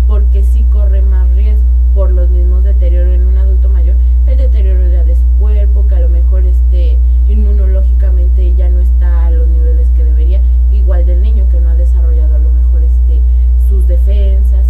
porque 0.09 0.43
sí 0.43 0.65
corre 0.71 1.01
más 1.03 1.29
riesgo 1.35 1.65
por 1.95 2.11
los 2.11 2.29
mismos 2.29 2.65
deterioros 2.65 3.15
en 3.15 3.27
un 3.27 3.39
adulto 3.39 3.69
mayor, 3.69 3.95
el 4.27 4.37
deterioro 4.37 4.89
ya 4.89 5.05
de 5.05 5.15
su 5.15 5.27
cuerpo, 5.39 5.87
que 5.87 5.95
a 5.95 6.01
lo 6.01 6.09
mejor 6.09 6.45
este, 6.45 6.99
inmunológicamente 7.29 8.55
ya 8.57 8.69
no 8.69 8.81
está 8.81 9.27
a 9.27 9.31
los 9.31 9.47
niveles 9.49 9.89
que 9.97 10.05
debería, 10.05 10.41
igual 10.73 11.07
del 11.07 11.23
niño 11.23 11.47
que 11.51 11.61
no 11.61 11.71
ha 11.71 11.75
desarrollado 11.77 12.35
a 12.35 12.39
lo 12.39 12.51
mejor 12.51 12.83
este, 12.83 13.21
sus 13.69 13.87
defensas 13.87 14.67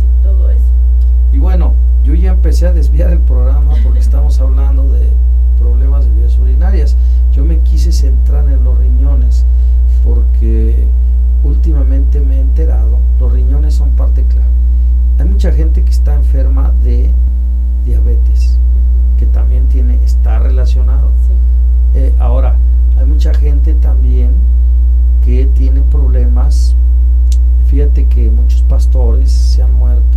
y 1.33 1.39
bueno, 1.39 1.75
yo 2.05 2.15
ya 2.15 2.35
empecé 2.49 2.67
a 2.67 2.73
desviar 2.73 3.11
el 3.11 3.19
programa 3.19 3.75
porque 3.83 3.99
estamos 3.99 4.41
hablando 4.41 4.91
de 4.91 5.07
problemas 5.59 6.07
de 6.07 6.15
vías 6.15 6.39
urinarias. 6.39 6.97
Yo 7.31 7.45
me 7.45 7.59
quise 7.59 7.93
centrar 7.93 8.49
en 8.49 8.65
los 8.65 8.79
riñones 8.79 9.45
porque 10.03 10.87
últimamente 11.45 12.21
me 12.21 12.37
he 12.37 12.41
enterado, 12.41 13.01
los 13.21 13.35
riñones 13.35 13.75
son 13.75 13.91
parte 13.91 14.23
clave. 14.23 14.49
Hay 15.19 15.27
mucha 15.27 15.53
gente 15.53 15.85
que 15.85 15.91
está 15.91 16.15
enferma 16.15 16.73
de 16.83 17.11
diabetes, 17.85 18.59
que 19.19 19.27
también 19.27 19.69
tiene, 19.69 20.03
está 20.03 20.39
relacionado. 20.39 21.11
Eh, 21.93 22.15
ahora, 22.19 22.57
hay 22.97 23.05
mucha 23.05 23.35
gente 23.35 23.75
también 23.75 24.31
que 25.23 25.45
tiene 25.55 25.83
problemas. 25.83 26.75
Fíjate 27.67 28.07
que 28.07 28.31
muchos 28.31 28.63
pastores 28.63 29.31
se 29.31 29.63
han 29.63 29.75
muerto 29.75 30.08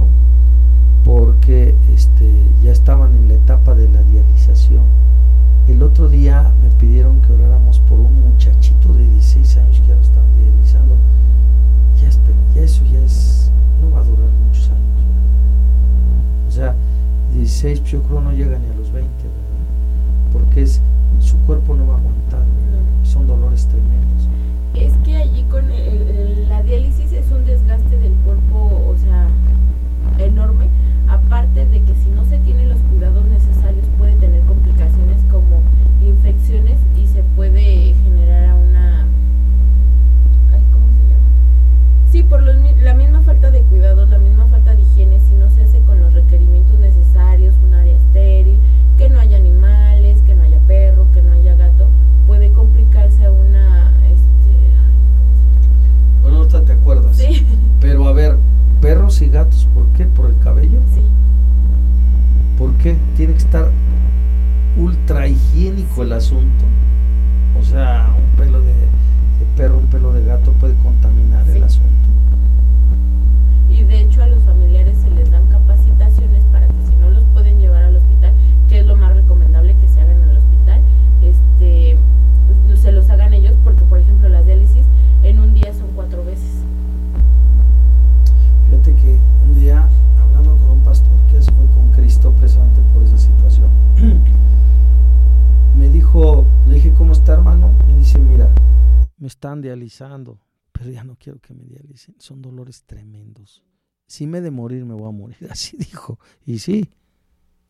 están 99.42 99.60
dializando, 99.60 100.40
pero 100.72 100.92
ya 100.92 101.04
no 101.04 101.16
quiero 101.16 101.40
que 101.40 101.56
me 101.56 101.64
dialicen. 101.64 102.14
Son 102.20 102.44
dolores 102.44 102.84
tremendos. 102.84 103.64
Si 104.06 104.28
me 104.28 104.38
he 104.38 104.42
de 104.42 104.52
morir, 104.52 104.86
me 104.86 104.94
voy 104.94 105.10
a 105.10 105.12
morir. 105.12 105.38
Así 105.50 105.78
dijo. 105.78 106.20
Y 106.46 106.60
sí, 106.60 106.92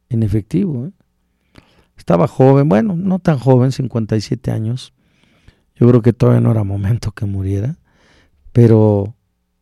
en 0.10 0.21
efectivo. 0.21 0.88
¿eh? 0.88 0.91
Estaba 1.95 2.27
joven, 2.27 2.67
bueno, 2.67 2.97
no 2.97 3.19
tan 3.19 3.39
joven, 3.39 3.71
57 3.71 4.51
años. 4.51 4.93
Yo 5.75 5.88
creo 5.88 6.01
que 6.01 6.12
todavía 6.12 6.41
no 6.41 6.51
era 6.51 6.65
momento 6.65 7.13
que 7.13 7.25
muriera, 7.25 7.77
pero 8.51 9.15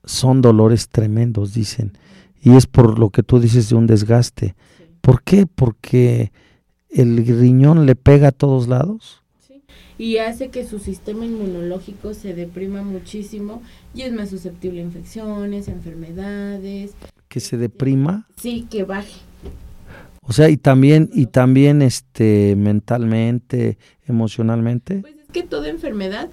son 0.03 0.41
dolores 0.41 0.89
tremendos, 0.89 1.53
dicen. 1.53 1.95
Y 2.41 2.55
es 2.55 2.65
por 2.65 2.97
lo 2.97 3.11
que 3.11 3.21
tú 3.21 3.39
dices 3.39 3.69
de 3.69 3.75
un 3.75 3.85
desgaste. 3.85 4.55
¿Por 5.01 5.21
qué? 5.21 5.45
Porque 5.45 6.31
el 6.89 7.23
riñón 7.23 7.85
le 7.85 7.95
pega 7.95 8.29
a 8.29 8.31
todos 8.31 8.67
lados. 8.67 9.21
Y 9.99 10.17
hace 10.17 10.49
que 10.49 10.65
su 10.65 10.79
sistema 10.79 11.25
inmunológico 11.25 12.15
se 12.15 12.33
deprima 12.33 12.81
muchísimo 12.81 13.61
y 13.93 14.01
es 14.01 14.13
más 14.13 14.31
susceptible 14.31 14.79
a 14.79 14.83
infecciones, 14.83 15.67
enfermedades. 15.67 16.93
¿Que 17.27 17.39
se 17.39 17.57
deprima? 17.57 18.25
Sí, 18.37 18.65
que 18.71 18.85
baje. 18.85 19.19
O 20.23 20.33
sea, 20.33 20.49
y 20.49 20.57
también, 20.57 21.11
y 21.13 21.27
también 21.27 21.83
este 21.83 22.55
mentalmente, 22.55 23.77
emocionalmente. 24.07 24.99
Pues 25.01 25.15
es 25.15 25.29
que 25.31 25.43
toda 25.43 25.69
enfermedad 25.69 26.29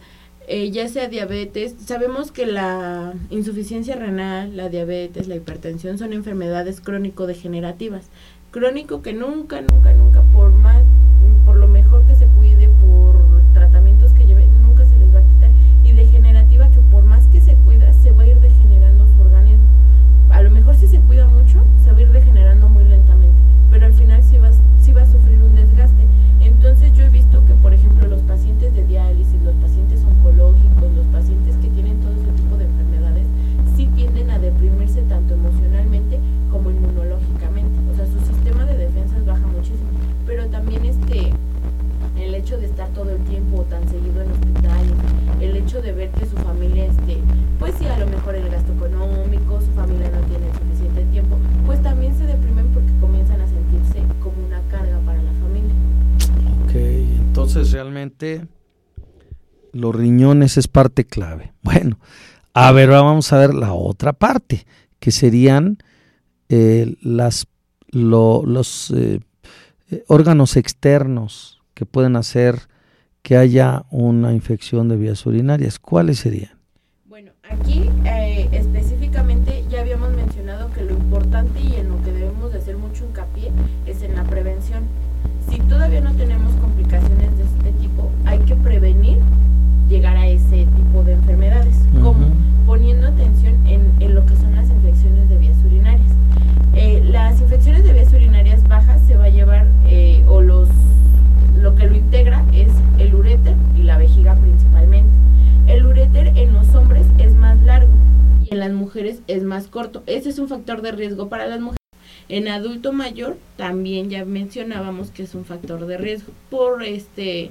eh, 0.48 0.70
ya 0.70 0.86
sea 0.86 1.08
diabetes, 1.08 1.74
sabemos 1.84 2.30
que 2.30 2.46
la 2.46 3.14
insuficiencia 3.30 3.96
renal, 3.96 4.56
la 4.56 4.68
diabetes, 4.68 5.26
la 5.26 5.34
hipertensión 5.34 5.98
son 5.98 6.12
enfermedades 6.12 6.80
crónico-degenerativas. 6.80 8.10
Crónico 8.52 9.02
que 9.02 9.12
nunca, 9.12 9.60
nunca, 9.60 9.92
nunca, 9.92 10.22
por 10.32 10.52
más, 10.52 10.84
entonces 57.56 57.72
realmente 57.72 58.46
los 59.72 59.94
riñones 59.94 60.56
es 60.56 60.68
parte 60.68 61.04
clave. 61.06 61.52
Bueno, 61.62 61.98
a 62.54 62.70
ver, 62.72 62.90
ahora 62.90 63.02
vamos 63.02 63.32
a 63.32 63.38
ver 63.38 63.52
la 63.54 63.72
otra 63.72 64.12
parte, 64.12 64.66
que 65.00 65.10
serían 65.10 65.78
eh, 66.48 66.94
las, 67.02 67.48
lo- 67.90 68.44
los 68.46 68.90
eh, 68.92 69.20
eh, 69.90 70.04
órganos 70.06 70.56
externos 70.56 71.60
que 71.74 71.86
pueden 71.86 72.14
hacer 72.16 72.68
que 73.22 73.36
haya 73.36 73.84
una 73.90 74.32
infección 74.32 74.88
de 74.88 74.96
vías 74.96 75.26
urinarias. 75.26 75.78
¿Cuáles 75.80 76.18
serían? 76.20 76.52
Bueno, 77.08 77.32
aquí 77.50 77.90
específicamente 78.52 79.64
ya 79.68 79.80
habíamos 79.80 80.12
mencionado 80.12 80.70
que 80.72 80.82
lo 80.84 80.92
importante 80.92 81.60
y 81.60 81.74
en 81.74 81.88
lo 81.88 82.00
que 82.04 82.12
debemos 82.12 82.52
de 82.52 82.58
hacer 82.58 82.76
mucho 82.76 83.04
hincapié 83.04 83.50
es 83.86 84.02
en 84.02 84.14
la 84.14 84.22
prevención. 84.24 84.84
Si 85.50 85.58
todavía 85.60 86.00
no 86.00 86.14
tenemos 86.14 86.54
complicaciones 86.56 87.36
de 87.36 87.42
este 87.44 87.72
tipo, 87.80 88.10
hay 88.24 88.38
que 88.40 88.54
prevenir 88.54 89.18
llegar 89.96 90.16
a 90.18 90.26
ese 90.28 90.66
tipo 90.76 91.04
de 91.04 91.12
enfermedades, 91.12 91.74
como 92.02 92.26
Ujú. 92.26 92.34
poniendo 92.66 93.06
atención 93.06 93.54
en, 93.66 93.80
en 93.98 94.14
lo 94.14 94.26
que 94.26 94.36
son 94.36 94.54
las 94.54 94.68
infecciones 94.68 95.26
de 95.30 95.38
vías 95.38 95.56
urinarias. 95.64 96.12
Eh, 96.74 97.02
las 97.02 97.40
infecciones 97.40 97.82
de 97.82 97.94
vías 97.94 98.12
urinarias 98.12 98.62
bajas 98.68 99.00
se 99.06 99.16
va 99.16 99.24
a 99.24 99.30
llevar, 99.30 99.66
eh, 99.86 100.22
o 100.28 100.42
los, 100.42 100.68
lo 101.58 101.74
que 101.76 101.86
lo 101.86 101.96
integra 101.96 102.44
es 102.52 102.68
el 102.98 103.14
uréter 103.14 103.54
y 103.74 103.84
la 103.84 103.96
vejiga 103.96 104.34
principalmente. 104.34 105.10
El 105.66 105.86
uréter 105.86 106.26
en 106.36 106.52
los 106.52 106.74
hombres 106.74 107.06
es 107.18 107.32
más 107.32 107.58
largo 107.62 107.90
y 108.44 108.52
en 108.52 108.60
las 108.60 108.72
mujeres 108.72 109.22
es 109.28 109.44
más 109.44 109.66
corto. 109.68 110.02
Ese 110.06 110.28
es 110.28 110.38
un 110.38 110.48
factor 110.48 110.82
de 110.82 110.92
riesgo 110.92 111.30
para 111.30 111.46
las 111.46 111.60
mujeres. 111.60 111.80
En 112.28 112.48
adulto 112.48 112.92
mayor 112.92 113.38
también 113.56 114.10
ya 114.10 114.26
mencionábamos 114.26 115.10
que 115.10 115.22
es 115.22 115.34
un 115.34 115.46
factor 115.46 115.86
de 115.86 115.96
riesgo 115.96 116.32
por 116.50 116.82
este 116.82 117.50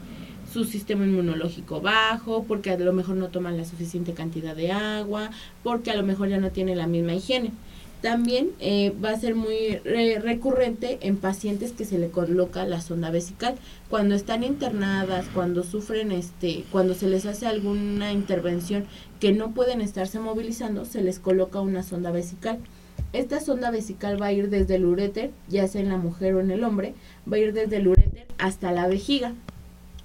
su 0.56 0.64
sistema 0.64 1.04
inmunológico 1.04 1.82
bajo, 1.82 2.46
porque 2.46 2.72
a 2.72 2.78
lo 2.78 2.94
mejor 2.94 3.18
no 3.18 3.28
toman 3.28 3.58
la 3.58 3.66
suficiente 3.66 4.14
cantidad 4.14 4.56
de 4.56 4.72
agua, 4.72 5.30
porque 5.64 5.92
a 5.92 5.98
lo 5.98 6.04
mejor 6.04 6.30
ya 6.30 6.38
no 6.38 6.50
tiene 6.52 6.78
la 6.78 6.88
misma 6.88 7.14
higiene. 7.14 7.52
También 8.02 8.52
eh, 8.62 8.94
va 9.04 9.10
a 9.10 9.20
ser 9.20 9.36
muy 9.36 9.80
re- 9.84 10.20
recurrente 10.20 10.98
en 11.02 11.18
pacientes 11.18 11.74
que 11.74 11.84
se 11.84 11.98
le 12.00 12.08
coloca 12.10 12.66
la 12.66 12.80
sonda 12.80 13.10
vesical. 13.12 13.56
Cuando 13.90 14.16
están 14.16 14.46
internadas, 14.46 15.26
cuando 15.34 15.62
sufren, 15.64 16.14
este, 16.14 16.64
cuando 16.72 16.94
se 16.94 17.08
les 17.10 17.26
hace 17.26 17.48
alguna 17.48 18.14
intervención 18.14 18.86
que 19.20 19.34
no 19.34 19.52
pueden 19.52 19.82
estarse 19.82 20.20
movilizando, 20.20 20.86
se 20.86 21.02
les 21.02 21.20
coloca 21.20 21.60
una 21.60 21.84
sonda 21.84 22.12
vesical. 22.12 22.60
Esta 23.12 23.42
sonda 23.42 23.72
vesical 23.72 24.22
va 24.22 24.28
a 24.28 24.32
ir 24.32 24.50
desde 24.50 24.76
el 24.76 24.86
uréter, 24.86 25.32
ya 25.50 25.68
sea 25.68 25.82
en 25.82 25.90
la 25.90 25.98
mujer 25.98 26.36
o 26.36 26.40
en 26.40 26.52
el 26.52 26.64
hombre, 26.64 26.94
va 27.30 27.36
a 27.36 27.40
ir 27.40 27.52
desde 27.52 27.76
el 27.78 27.90
uréter 27.90 28.26
hasta 28.38 28.72
la 28.72 28.88
vejiga. 28.88 29.34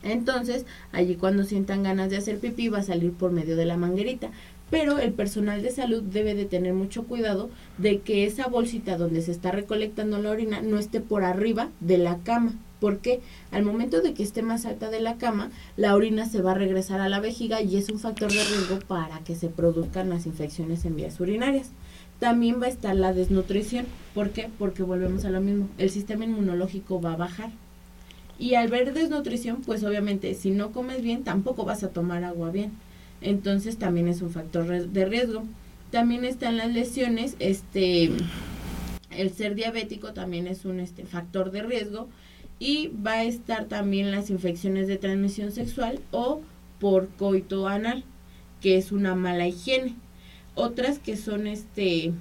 Entonces, 0.03 0.67
allí 0.93 1.17
cuando 1.17 1.45
sientan 1.45 1.83
ganas 1.83 2.11
de 2.11 2.17
hacer 2.17 2.39
pipí 2.39 2.69
va 2.69 2.79
a 2.79 2.83
salir 2.83 3.13
por 3.13 3.33
medio 3.33 3.57
de 3.57 3.67
la 3.67 3.77
manguerita. 3.77 4.31
Pero 4.71 4.99
el 4.99 5.13
personal 5.13 5.63
de 5.63 5.73
salud 5.73 6.03
debe 6.03 6.35
de 6.35 6.45
tener 6.45 6.75
mucho 6.75 7.05
cuidado 7.05 7.51
de 7.79 8.01
que 8.01 8.25
esa 8.25 8.47
bolsita 8.47 8.97
donde 8.97 9.21
se 9.21 9.33
está 9.33 9.51
recolectando 9.51 10.23
la 10.23 10.31
orina 10.31 10.63
no 10.63 10.79
esté 10.79 11.01
por 11.01 11.25
arriba 11.25 11.71
de 11.81 11.99
la 11.99 12.19
cama. 12.19 12.55
Porque 12.79 13.21
al 13.51 13.65
momento 13.65 14.01
de 14.01 14.15
que 14.15 14.23
esté 14.23 14.43
más 14.43 14.65
alta 14.65 14.89
de 14.89 15.01
la 15.01 15.17
cama, 15.17 15.51
la 15.77 15.95
orina 15.95 16.25
se 16.25 16.41
va 16.41 16.53
a 16.53 16.55
regresar 16.55 17.01
a 17.01 17.09
la 17.09 17.21
vejiga 17.21 17.61
y 17.61 17.77
es 17.77 17.91
un 17.91 17.99
factor 17.99 18.31
de 18.31 18.43
riesgo 18.43 18.79
para 18.87 19.19
que 19.21 19.35
se 19.35 19.49
produzcan 19.49 20.09
las 20.09 20.25
infecciones 20.25 20.85
en 20.85 20.97
vías 20.97 21.19
urinarias. 21.21 21.73
También 22.21 22.63
va 22.63 22.67
a 22.67 22.71
estar 22.71 22.95
la 22.95 23.13
desnutrición. 23.13 23.87
¿Por 24.15 24.31
qué? 24.31 24.49
Porque 24.59 24.83
volvemos 24.83 25.25
a 25.25 25.31
lo 25.31 25.41
mismo. 25.41 25.69
El 25.79 25.91
sistema 25.91 26.25
inmunológico 26.25 27.01
va 27.01 27.15
a 27.15 27.17
bajar. 27.17 27.51
Y 28.41 28.55
al 28.55 28.69
ver 28.69 28.95
desnutrición, 28.95 29.61
pues 29.61 29.85
obviamente 29.85 30.35
si 30.35 30.51
no 30.51 30.73
comes 30.73 31.03
bien, 31.03 31.25
tampoco 31.25 31.67
vas 31.67 31.85
a 31.85 31.91
tomar 31.91 32.25
agua 32.25 32.51
bien. 32.51 32.73
Entonces 33.21 33.77
también 33.77 34.09
es 34.09 34.23
un 34.23 34.31
factor 34.31 34.67
de 34.67 35.05
riesgo. 35.05 35.45
También 35.91 36.25
están 36.25 36.57
las 36.57 36.73
lesiones, 36.73 37.37
este 37.39 38.11
el 39.11 39.31
ser 39.31 39.55
diabético 39.57 40.15
también 40.15 40.47
es 40.47 40.65
un 40.65 40.81
este 40.81 41.05
factor 41.05 41.51
de 41.51 41.63
riesgo 41.63 42.09
y 42.59 42.91
va 43.07 43.15
a 43.15 43.25
estar 43.25 43.67
también 43.67 44.11
las 44.11 44.31
infecciones 44.31 44.89
de 44.89 44.97
transmisión 44.97 45.53
sexual 45.53 46.01
o 46.11 46.41
por 46.79 47.09
coito 47.09 47.69
anal, 47.69 48.05
que 48.63 48.79
es 48.79 48.91
una 48.91 49.15
mala 49.15 49.49
higiene. 49.49 49.97
Otras 50.55 50.99
que 50.99 51.19
son 51.19 51.47
este 51.47 52.13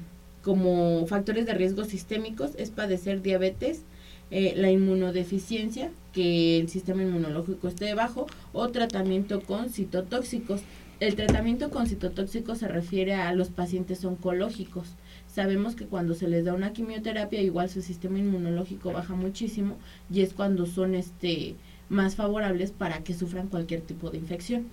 como 0.43 1.08
factores 1.08 1.45
de 1.45 1.53
riesgo 1.53 1.86
sistémicos 1.86 2.51
es 2.58 2.71
padecer 2.71 3.21
diabetes, 3.21 3.84
eh, 4.31 4.53
la 4.55 4.71
inmunodeficiencia, 4.71 5.91
que 6.13 6.59
el 6.59 6.69
sistema 6.69 7.03
inmunológico 7.03 7.67
esté 7.67 7.93
bajo, 7.93 8.27
o 8.53 8.69
tratamiento 8.69 9.41
con 9.41 9.69
citotóxicos. 9.69 10.61
El 10.99 11.15
tratamiento 11.15 11.69
con 11.69 11.87
citotóxicos 11.87 12.59
se 12.59 12.67
refiere 12.67 13.13
a 13.13 13.33
los 13.33 13.49
pacientes 13.49 14.03
oncológicos. 14.03 14.95
Sabemos 15.27 15.75
que 15.75 15.85
cuando 15.85 16.13
se 16.13 16.27
les 16.27 16.45
da 16.45 16.53
una 16.53 16.73
quimioterapia, 16.73 17.41
igual 17.41 17.69
su 17.69 17.81
sistema 17.81 18.19
inmunológico 18.19 18.91
baja 18.91 19.15
muchísimo 19.15 19.77
y 20.11 20.21
es 20.21 20.33
cuando 20.33 20.65
son 20.65 20.95
este 20.95 21.55
más 21.87 22.15
favorables 22.15 22.71
para 22.71 23.03
que 23.03 23.13
sufran 23.13 23.47
cualquier 23.47 23.81
tipo 23.81 24.09
de 24.09 24.17
infección. 24.17 24.67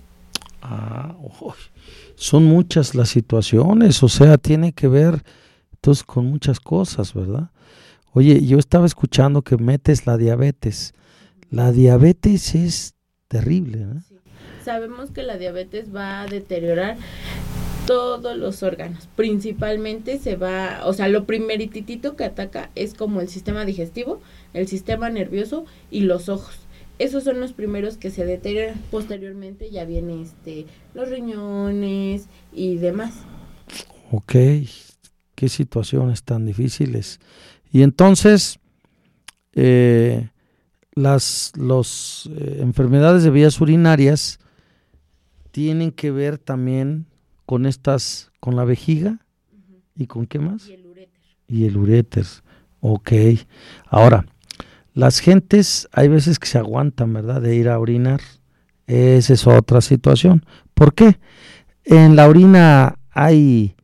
Ah, 0.63 1.15
uy, 1.41 1.55
son 2.17 2.45
muchas 2.45 2.95
las 2.95 3.11
situaciones, 3.11 4.03
o 4.03 4.09
sea, 4.09 4.37
tiene 4.39 4.73
que 4.73 4.89
ver 4.89 5.23
entonces 5.73 6.03
con 6.03 6.27
muchas 6.27 6.59
cosas, 6.59 7.15
¿verdad? 7.15 7.51
Oye, 8.17 8.43
yo 8.47 8.59
estaba 8.59 8.87
escuchando 8.87 9.43
que 9.43 9.59
metes 9.59 10.07
la 10.07 10.17
diabetes. 10.17 10.95
La 11.51 11.71
diabetes 11.71 12.55
es 12.55 12.95
terrible, 13.29 13.85
¿no? 13.85 14.03
Sabemos 14.65 15.11
que 15.11 15.23
la 15.23 15.37
diabetes 15.37 15.95
va 15.95 16.23
a 16.23 16.27
deteriorar 16.27 16.97
todos 17.87 18.35
los 18.39 18.63
órganos. 18.63 19.07
Principalmente 19.17 20.19
se 20.19 20.37
va, 20.37 20.81
o 20.87 20.95
sea, 20.95 21.09
lo 21.09 21.27
primerititito 21.27 22.17
que 22.17 22.25
ataca 22.25 22.71
es 22.75 22.95
como 22.95 23.21
el 23.21 23.29
sistema 23.29 23.67
digestivo, 23.67 24.23
el 24.55 24.67
sistema 24.67 25.11
nervioso 25.11 25.67
y 25.91 26.01
los 26.01 26.31
ojos. 26.31 26.59
esos 26.99 27.23
son 27.23 27.39
los 27.39 27.53
primeros 27.53 27.99
que 27.99 28.09
se 28.11 28.25
deterioran. 28.25 28.81
Posteriormente 28.91 29.71
ya 29.71 29.85
viene 29.85 30.23
este 30.23 30.65
los 30.95 31.11
riñones 31.11 32.29
y 32.51 32.77
demás. 32.77 33.13
Ok, 34.11 34.37
qué 35.35 35.49
situaciones 35.51 36.23
tan 36.23 36.47
difíciles. 36.47 37.21
Y 37.71 37.83
entonces, 37.83 38.59
eh, 39.53 40.31
las 40.95 41.53
los, 41.57 42.31
eh, 42.35 42.59
enfermedades 42.61 43.23
de 43.23 43.31
vías 43.31 43.61
urinarias 43.61 44.39
tienen 45.51 45.93
que 45.93 46.11
ver 46.11 46.39
también 46.39 47.07
con 47.45 47.67
estas, 47.67 48.31
con 48.41 48.57
la 48.57 48.65
vejiga 48.65 49.21
y 49.95 50.07
con 50.07 50.27
qué 50.27 50.39
más? 50.39 50.69
Y 50.69 50.75
el 50.75 50.87
uréter. 50.87 51.21
Y 51.49 51.65
el 51.65 51.77
uréter. 51.77 52.27
Ok. 52.81 53.13
Ahora, 53.87 54.27
las 54.95 55.21
gentes 55.21 55.89
hay 55.93 56.09
veces 56.09 56.39
que 56.39 56.47
se 56.47 56.59
aguantan, 56.59 57.13
¿verdad? 57.13 57.41
De 57.41 57.55
ir 57.55 57.69
a 57.69 57.79
orinar. 57.79 58.21
Esa 58.87 59.33
es 59.35 59.47
otra 59.47 59.81
situación. 59.81 60.45
¿Por 60.75 60.95
qué? 60.95 61.19
En 61.85 62.17
la 62.17 62.29
orina 62.29 62.99
hay 63.11 63.75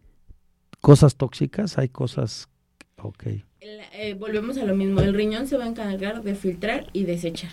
cosas 0.80 1.16
tóxicas, 1.16 1.78
hay 1.78 1.88
cosas... 1.88 2.48
Ok. 2.96 3.24
El- 3.62 3.78
eh, 3.94 4.14
volvemos 4.14 4.56
a 4.58 4.64
lo 4.64 4.74
mismo, 4.74 5.02
el 5.02 5.14
riñón 5.14 5.46
se 5.46 5.56
va 5.56 5.62
a 5.64 5.68
encargar 5.68 6.24
de 6.24 6.34
filtrar 6.34 6.86
y 6.92 7.04
desechar. 7.04 7.52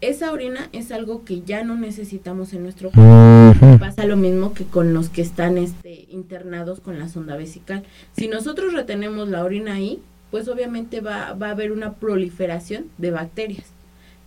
Esa 0.00 0.30
orina 0.30 0.68
es 0.72 0.92
algo 0.92 1.24
que 1.24 1.40
ya 1.40 1.64
no 1.64 1.74
necesitamos 1.74 2.52
en 2.52 2.62
nuestro 2.62 2.92
cuerpo. 2.92 3.78
Pasa 3.80 4.04
lo 4.06 4.16
mismo 4.16 4.54
que 4.54 4.62
con 4.64 4.94
los 4.94 5.08
que 5.08 5.20
están 5.20 5.58
este, 5.58 6.06
internados 6.10 6.78
con 6.78 7.00
la 7.00 7.08
sonda 7.08 7.36
vesical. 7.36 7.82
Si 8.16 8.28
nosotros 8.28 8.72
retenemos 8.72 9.28
la 9.28 9.42
orina 9.42 9.74
ahí, 9.74 10.00
pues 10.30 10.46
obviamente 10.46 11.00
va, 11.00 11.32
va 11.32 11.48
a 11.48 11.50
haber 11.50 11.72
una 11.72 11.94
proliferación 11.94 12.84
de 12.96 13.10
bacterias 13.10 13.66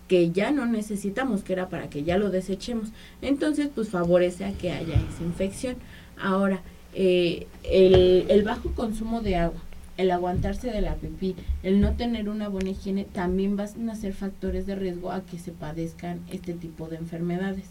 que 0.10 0.32
ya 0.32 0.52
no 0.52 0.66
necesitamos, 0.66 1.44
que 1.44 1.54
era 1.54 1.70
para 1.70 1.90
que 1.90 2.04
ya 2.04 2.18
lo 2.18 2.30
desechemos. 2.30 2.90
Entonces, 3.22 3.70
pues 3.74 3.88
favorece 3.88 4.44
a 4.44 4.52
que 4.52 4.72
haya 4.74 4.96
esa 4.96 5.24
infección. 5.24 5.78
Ahora, 6.22 6.60
eh, 6.94 7.48
el, 7.64 8.26
el 8.28 8.44
bajo 8.44 8.72
consumo 8.72 9.22
de 9.22 9.38
agua, 9.38 9.62
el 10.02 10.12
aguantarse 10.12 10.72
de 10.72 10.82
la 10.82 10.96
pipí, 10.96 11.36
el 11.64 11.80
no 11.80 11.94
tener 11.94 12.30
una 12.30 12.50
buena 12.50 12.72
higiene, 12.72 13.06
también 13.06 13.56
van 13.56 13.90
a 13.90 13.96
ser 13.96 14.14
factores 14.14 14.66
de 14.66 14.76
riesgo 14.76 15.12
a 15.12 15.22
que 15.22 15.40
se 15.40 15.52
padezcan 15.52 16.20
este 16.32 16.54
tipo 16.54 16.88
de 16.88 16.98
enfermedades. 16.98 17.66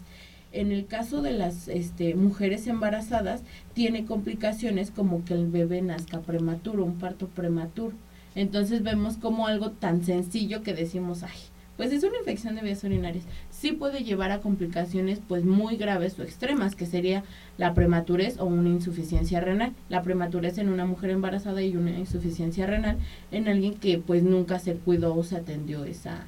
En 0.53 0.71
el 0.71 0.85
caso 0.85 1.21
de 1.21 1.31
las 1.31 1.67
este, 1.67 2.15
mujeres 2.15 2.67
embarazadas, 2.67 3.41
tiene 3.73 4.05
complicaciones 4.05 4.91
como 4.91 5.23
que 5.23 5.33
el 5.33 5.47
bebé 5.47 5.81
nazca 5.81 6.19
prematuro, 6.19 6.83
un 6.83 6.99
parto 6.99 7.27
prematuro. 7.27 7.95
Entonces 8.35 8.83
vemos 8.83 9.17
como 9.17 9.47
algo 9.47 9.71
tan 9.71 10.03
sencillo 10.03 10.61
que 10.61 10.73
decimos, 10.73 11.23
ay, 11.23 11.39
pues 11.81 11.93
es 11.93 12.03
una 12.03 12.19
infección 12.19 12.53
de 12.53 12.61
vías 12.61 12.83
urinarias. 12.83 13.23
Sí 13.49 13.71
puede 13.71 14.03
llevar 14.03 14.29
a 14.29 14.39
complicaciones 14.39 15.19
pues 15.27 15.43
muy 15.45 15.77
graves 15.77 16.19
o 16.19 16.21
extremas, 16.21 16.75
que 16.75 16.85
sería 16.85 17.23
la 17.57 17.73
prematurez 17.73 18.37
o 18.39 18.45
una 18.45 18.69
insuficiencia 18.69 19.39
renal. 19.41 19.73
La 19.89 20.03
prematurez 20.03 20.59
en 20.59 20.69
una 20.69 20.85
mujer 20.85 21.09
embarazada 21.09 21.63
y 21.63 21.75
una 21.75 21.97
insuficiencia 21.97 22.67
renal 22.67 22.99
en 23.31 23.47
alguien 23.47 23.73
que 23.73 23.97
pues 23.97 24.21
nunca 24.21 24.59
se 24.59 24.75
cuidó 24.75 25.15
o 25.15 25.23
se 25.23 25.37
atendió 25.37 25.83
esa, 25.83 26.27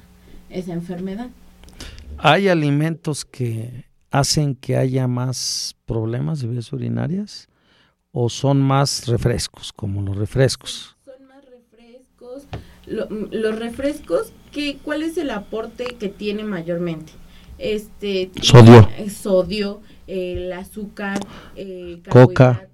esa 0.50 0.72
enfermedad. 0.72 1.28
¿Hay 2.18 2.48
alimentos 2.48 3.24
que 3.24 3.84
hacen 4.10 4.56
que 4.56 4.76
haya 4.76 5.06
más 5.06 5.76
problemas 5.86 6.40
de 6.40 6.48
vías 6.48 6.72
urinarias? 6.72 7.46
¿O 8.10 8.28
son 8.28 8.60
más 8.60 9.06
refrescos, 9.06 9.72
como 9.72 10.02
los 10.02 10.16
refrescos? 10.16 10.96
Son 11.04 11.28
más 11.28 11.44
refrescos. 11.44 12.48
Lo- 12.86 13.08
los 13.08 13.56
refrescos, 13.58 14.32
¿qué, 14.54 14.78
¿cuál 14.82 15.02
es 15.02 15.18
el 15.18 15.30
aporte 15.30 15.84
que 15.98 16.08
tiene 16.08 16.44
mayormente? 16.44 17.12
Este, 17.58 18.30
Sodio. 18.40 18.88
eh, 18.96 19.10
sodio, 19.10 19.80
el 20.06 20.52
azúcar, 20.52 21.20
eh, 21.56 22.00
Coca. 22.08 22.68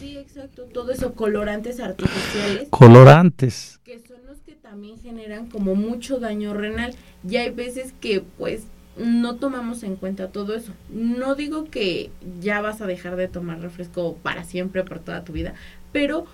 Sí, 0.00 0.16
exacto, 0.16 0.62
todo 0.72 0.92
eso, 0.92 1.12
colorantes 1.14 1.80
artificiales. 1.80 2.68
Colorantes. 2.70 3.80
que 3.84 3.98
son 3.98 4.18
los 4.26 4.38
que 4.38 4.52
también 4.52 4.98
generan 5.00 5.48
como 5.48 5.74
mucho 5.74 6.20
daño 6.20 6.54
renal. 6.54 6.94
Y 7.28 7.36
hay 7.36 7.50
veces 7.50 7.92
que 8.00 8.22
pues 8.38 8.62
no 8.96 9.36
tomamos 9.36 9.82
en 9.82 9.96
cuenta 9.96 10.28
todo 10.28 10.54
eso. 10.54 10.72
No 10.90 11.34
digo 11.34 11.64
que 11.64 12.10
ya 12.40 12.60
vas 12.60 12.80
a 12.80 12.86
dejar 12.86 13.16
de 13.16 13.28
tomar 13.28 13.60
refresco 13.60 14.16
para 14.22 14.44
siempre, 14.44 14.84
por 14.84 15.00
toda 15.00 15.24
tu 15.24 15.32
vida, 15.32 15.54
pero 15.92 16.26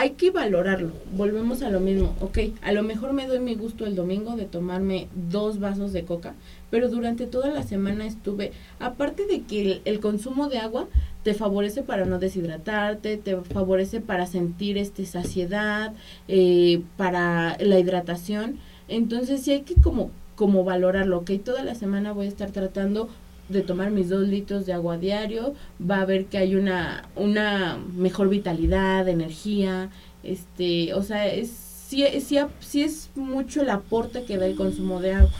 hay 0.00 0.12
que 0.12 0.30
valorarlo. 0.30 0.92
Volvemos 1.14 1.60
a 1.60 1.68
lo 1.68 1.78
mismo. 1.78 2.16
Ok, 2.20 2.38
a 2.62 2.72
lo 2.72 2.82
mejor 2.82 3.12
me 3.12 3.26
doy 3.26 3.38
mi 3.38 3.54
gusto 3.54 3.84
el 3.84 3.94
domingo 3.94 4.34
de 4.34 4.46
tomarme 4.46 5.08
dos 5.28 5.60
vasos 5.60 5.92
de 5.92 6.04
coca, 6.04 6.32
pero 6.70 6.88
durante 6.88 7.26
toda 7.26 7.50
la 7.50 7.64
semana 7.64 8.06
estuve, 8.06 8.52
aparte 8.78 9.26
de 9.26 9.42
que 9.42 9.60
el, 9.60 9.82
el 9.84 10.00
consumo 10.00 10.48
de 10.48 10.56
agua 10.56 10.88
te 11.22 11.34
favorece 11.34 11.82
para 11.82 12.06
no 12.06 12.18
deshidratarte, 12.18 13.18
te 13.18 13.36
favorece 13.42 14.00
para 14.00 14.24
sentir 14.24 14.78
este 14.78 15.04
saciedad, 15.04 15.92
eh, 16.28 16.80
para 16.96 17.58
la 17.60 17.78
hidratación. 17.78 18.56
Entonces 18.88 19.42
sí 19.42 19.52
hay 19.52 19.60
que 19.60 19.74
como, 19.74 20.12
como 20.34 20.64
valorarlo, 20.64 21.18
ok, 21.18 21.32
toda 21.44 21.62
la 21.62 21.74
semana 21.74 22.12
voy 22.12 22.24
a 22.24 22.30
estar 22.30 22.52
tratando 22.52 23.10
de 23.50 23.62
tomar 23.62 23.90
mis 23.90 24.08
dos 24.08 24.26
litros 24.28 24.66
de 24.66 24.72
agua 24.72 24.96
diario, 24.98 25.54
va 25.80 26.00
a 26.00 26.04
ver 26.04 26.26
que 26.26 26.38
hay 26.38 26.54
una, 26.54 27.08
una 27.16 27.78
mejor 27.96 28.28
vitalidad, 28.28 29.08
energía, 29.08 29.90
este, 30.22 30.94
o 30.94 31.02
sea, 31.02 31.26
es, 31.26 31.50
sí, 31.50 32.04
sí, 32.20 32.38
sí 32.60 32.82
es 32.82 33.10
mucho 33.14 33.62
el 33.62 33.70
aporte 33.70 34.24
que 34.24 34.38
da 34.38 34.46
el 34.46 34.54
consumo 34.56 35.00
de 35.00 35.14
agua. 35.14 35.30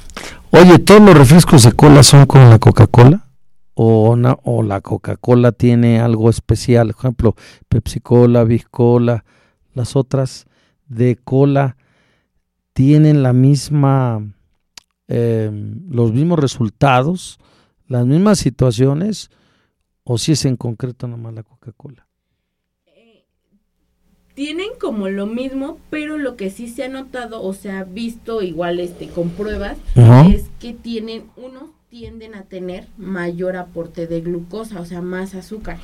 Oye, 0.51 0.79
¿todos 0.79 1.01
los 1.03 1.16
refrescos 1.16 1.62
de 1.62 1.73
cola 1.73 2.03
son 2.03 2.27
con 2.27 2.51
la 2.51 2.59
Coca-Cola? 2.59 3.27
¿O, 3.75 4.16
na- 4.16 4.37
¿O 4.42 4.62
la 4.62 4.81
Coca-Cola 4.81 5.53
tiene 5.53 6.01
algo 6.01 6.29
especial? 6.29 6.88
Por 6.88 6.96
ejemplo, 6.99 7.37
Pepsi-Cola, 7.68 8.44
Big-Cola, 8.44 9.25
las 9.75 9.94
otras 9.96 10.46
de 10.88 11.16
cola 11.23 11.77
tienen 12.73 13.23
la 13.23 13.33
misma, 13.33 14.20
eh, 15.07 15.51
los 15.88 16.12
mismos 16.12 16.40
resultados, 16.40 17.38
las 17.90 18.07
mismas 18.07 18.38
situaciones, 18.38 19.31
o 20.05 20.16
si 20.16 20.33
es 20.33 20.44
en 20.44 20.57
concreto 20.57 21.09
nomás 21.09 21.35
la 21.35 21.42
Coca-Cola. 21.42 22.07
Eh, 22.87 23.24
tienen 24.35 24.68
como 24.81 25.09
lo 25.09 25.26
mismo, 25.26 25.81
pero 25.90 26.16
lo 26.16 26.37
que 26.37 26.50
sí 26.50 26.68
se 26.68 26.85
ha 26.85 26.88
notado 26.88 27.42
o 27.42 27.53
se 27.53 27.72
ha 27.72 27.83
visto 27.83 28.42
igual 28.42 28.79
este 28.79 29.09
con 29.09 29.31
pruebas 29.31 29.76
es 30.33 30.48
que 30.61 30.72
tienen 30.72 31.24
unos 31.37 31.64
tienden 31.88 32.37
a 32.37 32.42
tener 32.42 32.87
mayor 32.96 33.57
aporte 33.57 34.07
de 34.07 34.20
glucosa, 34.20 34.81
o 34.81 34.85
sea, 34.85 35.00
más 35.03 35.35
azúcares. 35.35 35.83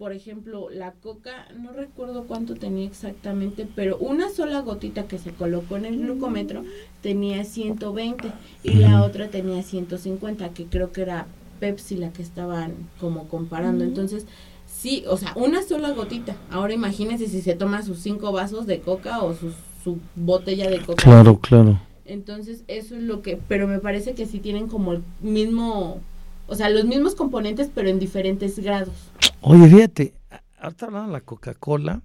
Por 0.00 0.14
ejemplo, 0.14 0.70
la 0.70 0.92
coca, 0.92 1.46
no 1.60 1.72
recuerdo 1.74 2.24
cuánto 2.24 2.54
tenía 2.54 2.86
exactamente, 2.86 3.68
pero 3.76 3.98
una 3.98 4.30
sola 4.30 4.60
gotita 4.60 5.02
que 5.06 5.18
se 5.18 5.32
colocó 5.32 5.76
en 5.76 5.84
el 5.84 5.98
glucómetro 5.98 6.64
tenía 7.02 7.44
120 7.44 8.32
y 8.62 8.76
la 8.76 9.02
otra 9.04 9.28
tenía 9.28 9.62
150, 9.62 10.54
que 10.54 10.64
creo 10.64 10.90
que 10.90 11.02
era 11.02 11.26
Pepsi 11.60 11.98
la 11.98 12.14
que 12.14 12.22
estaban 12.22 12.72
como 12.98 13.28
comparando. 13.28 13.84
Entonces, 13.84 14.24
sí, 14.66 15.04
o 15.06 15.18
sea, 15.18 15.34
una 15.36 15.62
sola 15.62 15.90
gotita. 15.90 16.34
Ahora 16.50 16.72
imagínense 16.72 17.26
si 17.28 17.42
se 17.42 17.54
toma 17.54 17.82
sus 17.82 17.98
cinco 17.98 18.32
vasos 18.32 18.64
de 18.66 18.80
coca 18.80 19.22
o 19.22 19.34
sus- 19.34 19.52
su 19.84 19.98
botella 20.16 20.70
de 20.70 20.78
coca. 20.80 21.02
Claro, 21.04 21.38
claro. 21.40 21.78
Entonces, 22.06 22.64
eso 22.68 22.96
es 22.96 23.02
lo 23.02 23.20
que, 23.20 23.38
pero 23.48 23.68
me 23.68 23.80
parece 23.80 24.14
que 24.14 24.24
sí 24.24 24.38
tienen 24.38 24.66
como 24.66 24.94
el 24.94 25.02
mismo, 25.20 25.98
o 26.48 26.54
sea, 26.54 26.70
los 26.70 26.86
mismos 26.86 27.14
componentes, 27.14 27.68
pero 27.74 27.90
en 27.90 27.98
diferentes 27.98 28.58
grados. 28.58 28.94
Oye, 29.42 29.68
fíjate, 29.68 30.14
ahorita 30.58 30.86
hablando 30.86 31.08
de 31.08 31.12
la 31.14 31.20
Coca-Cola, 31.22 32.02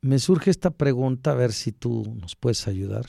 me 0.00 0.18
surge 0.18 0.50
esta 0.50 0.70
pregunta, 0.70 1.32
a 1.32 1.34
ver 1.34 1.52
si 1.52 1.72
tú 1.72 2.14
nos 2.20 2.36
puedes 2.36 2.66
ayudar. 2.68 3.06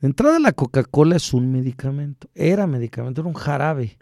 De 0.00 0.06
entrada, 0.08 0.38
la 0.38 0.52
Coca-Cola 0.52 1.16
es 1.16 1.34
un 1.34 1.52
medicamento, 1.52 2.28
era 2.34 2.66
medicamento, 2.66 3.20
era 3.20 3.28
un 3.28 3.34
jarabe, 3.34 3.98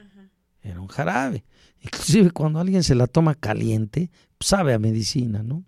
era 0.63 0.81
un 0.81 0.87
jarabe. 0.87 1.45
Inclusive 1.81 2.31
cuando 2.31 2.61
alguien 2.61 2.85
se 2.85 2.95
la 2.95 3.07
toma 3.07 3.35
caliente, 3.35 4.11
pues 4.37 4.49
sabe 4.49 4.75
a 4.75 4.79
medicina, 4.79 5.43
¿no? 5.43 5.65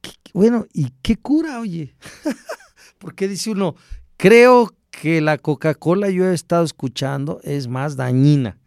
¿Qué- 0.00 0.12
Bueno, 0.34 0.66
¿y 0.72 0.90
qué 1.02 1.16
cura, 1.16 1.60
oye? 1.60 1.94
Porque 2.98 3.28
dice 3.28 3.50
uno, 3.50 3.76
creo 4.16 4.72
que 4.90 5.20
la 5.20 5.38
Coca-Cola 5.38 6.10
yo 6.10 6.24
he 6.26 6.34
estado 6.34 6.64
escuchando 6.64 7.40
es 7.44 7.68
más 7.68 7.96
dañina. 7.96 8.58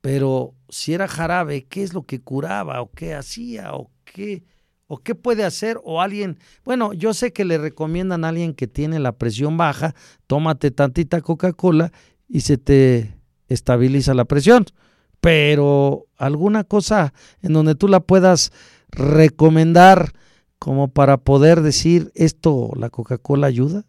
Pero 0.00 0.54
si 0.72 0.94
era 0.94 1.06
jarabe, 1.06 1.66
¿qué 1.66 1.82
es 1.82 1.92
lo 1.92 2.06
que 2.06 2.20
curaba 2.20 2.80
o 2.80 2.90
qué 2.90 3.14
hacía 3.14 3.74
o 3.74 3.90
qué 4.04 4.42
o 4.86 4.98
qué 4.98 5.14
puede 5.14 5.44
hacer 5.44 5.80
o 5.84 6.02
alguien, 6.02 6.38
bueno, 6.64 6.92
yo 6.92 7.14
sé 7.14 7.32
que 7.32 7.46
le 7.46 7.56
recomiendan 7.56 8.24
a 8.24 8.28
alguien 8.28 8.52
que 8.52 8.66
tiene 8.66 8.98
la 8.98 9.12
presión 9.12 9.56
baja, 9.56 9.94
tómate 10.26 10.70
tantita 10.70 11.22
Coca-Cola 11.22 11.92
y 12.28 12.40
se 12.40 12.58
te 12.58 13.14
estabiliza 13.48 14.12
la 14.12 14.26
presión, 14.26 14.66
pero 15.20 16.08
alguna 16.18 16.64
cosa 16.64 17.14
en 17.40 17.54
donde 17.54 17.74
tú 17.74 17.88
la 17.88 18.00
puedas 18.00 18.52
recomendar 18.90 20.12
como 20.58 20.88
para 20.88 21.16
poder 21.16 21.62
decir 21.62 22.12
esto 22.14 22.72
la 22.76 22.90
Coca-Cola 22.90 23.46
ayuda? 23.46 23.86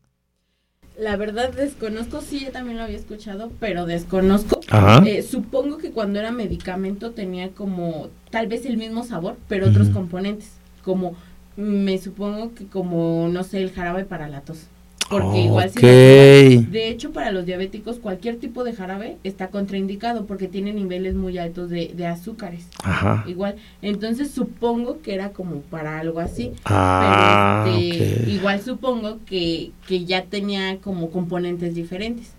La 0.97 1.17
verdad 1.17 1.51
desconozco, 1.51 2.21
sí, 2.21 2.41
yo 2.45 2.51
también 2.51 2.77
lo 2.77 2.84
había 2.84 2.97
escuchado, 2.97 3.51
pero 3.60 3.86
desconozco. 3.86 4.60
Eh, 5.06 5.23
supongo 5.23 5.77
que 5.77 5.91
cuando 5.91 6.19
era 6.19 6.32
medicamento 6.32 7.12
tenía 7.12 7.49
como 7.49 8.10
tal 8.29 8.47
vez 8.47 8.65
el 8.65 8.77
mismo 8.77 9.03
sabor, 9.03 9.38
pero 9.47 9.67
otros 9.69 9.89
componentes, 9.89 10.51
como 10.84 11.15
me 11.56 11.97
supongo 11.97 12.53
que 12.53 12.65
como 12.67 13.27
no 13.32 13.43
sé 13.43 13.62
el 13.62 13.71
jarabe 13.71 14.06
para 14.06 14.27
la 14.27 14.41
tos, 14.41 14.67
porque 15.09 15.39
igual 15.41 15.69
si 15.69 15.79
de 15.81 16.89
hecho 16.89 17.11
para 17.11 17.31
los 17.31 17.45
diabéticos 17.45 17.99
cualquier 17.99 18.37
tipo 18.37 18.63
de 18.63 18.73
jarabe 18.73 19.17
está 19.23 19.49
contraindicado 19.49 20.25
porque 20.25 20.47
tiene 20.47 20.73
niveles 20.73 21.15
muy 21.15 21.37
altos 21.37 21.69
de, 21.69 21.91
de 21.95 22.07
azúcares, 22.07 22.67
Ajá. 22.83 23.23
igual, 23.27 23.55
entonces 23.81 24.31
supongo 24.31 25.01
que 25.01 25.13
era 25.13 25.29
como 25.29 25.61
para 25.61 25.99
algo 25.99 26.19
así. 26.19 26.51
Ah, 26.65 27.63
Pero, 27.65 27.77
este, 27.77 28.29
igual 28.31 28.61
supongo 28.61 29.19
que, 29.25 29.71
que 29.87 30.05
ya 30.05 30.25
tenía 30.25 30.77
como 30.77 31.11
componentes 31.11 31.75
diferentes. 31.75 32.33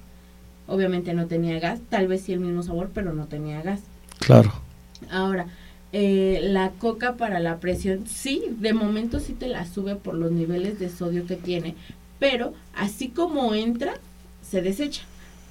Obviamente 0.66 1.12
no 1.12 1.26
tenía 1.26 1.60
gas, 1.60 1.80
tal 1.90 2.08
vez 2.08 2.22
sí 2.22 2.32
el 2.32 2.40
mismo 2.40 2.62
sabor, 2.62 2.90
pero 2.94 3.12
no 3.12 3.26
tenía 3.26 3.60
gas. 3.60 3.82
Claro. 4.18 4.52
Ahora, 5.10 5.46
eh, 5.92 6.40
la 6.42 6.70
coca 6.70 7.14
para 7.16 7.38
la 7.38 7.60
presión, 7.60 8.06
sí, 8.06 8.42
de 8.58 8.72
momento 8.72 9.20
sí 9.20 9.34
te 9.34 9.46
la 9.46 9.66
sube 9.66 9.94
por 9.94 10.14
los 10.14 10.32
niveles 10.32 10.78
de 10.78 10.88
sodio 10.88 11.26
que 11.26 11.36
tiene, 11.36 11.74
pero 12.24 12.54
así 12.74 13.10
como 13.10 13.52
entra, 13.52 14.00
se 14.40 14.62
desecha. 14.62 15.02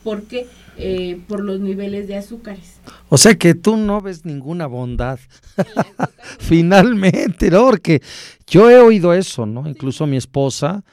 ¿Por 0.04 0.24
qué? 0.24 0.48
Eh, 0.76 1.22
por 1.28 1.44
los 1.44 1.60
niveles 1.60 2.08
de 2.08 2.18
azúcares. 2.18 2.80
O 3.10 3.18
sea 3.20 3.36
que 3.36 3.54
tú 3.54 3.78
no 3.78 4.02
ves 4.02 4.26
ninguna 4.26 4.66
bondad. 4.66 5.20
Finalmente, 6.40 7.52
¿no? 7.52 7.68
Porque 7.68 8.02
yo 8.48 8.72
he 8.72 8.80
oído 8.80 9.14
eso, 9.14 9.46
¿no? 9.46 9.70
Incluso 9.70 10.08
mi 10.08 10.18
esposa, 10.18 10.84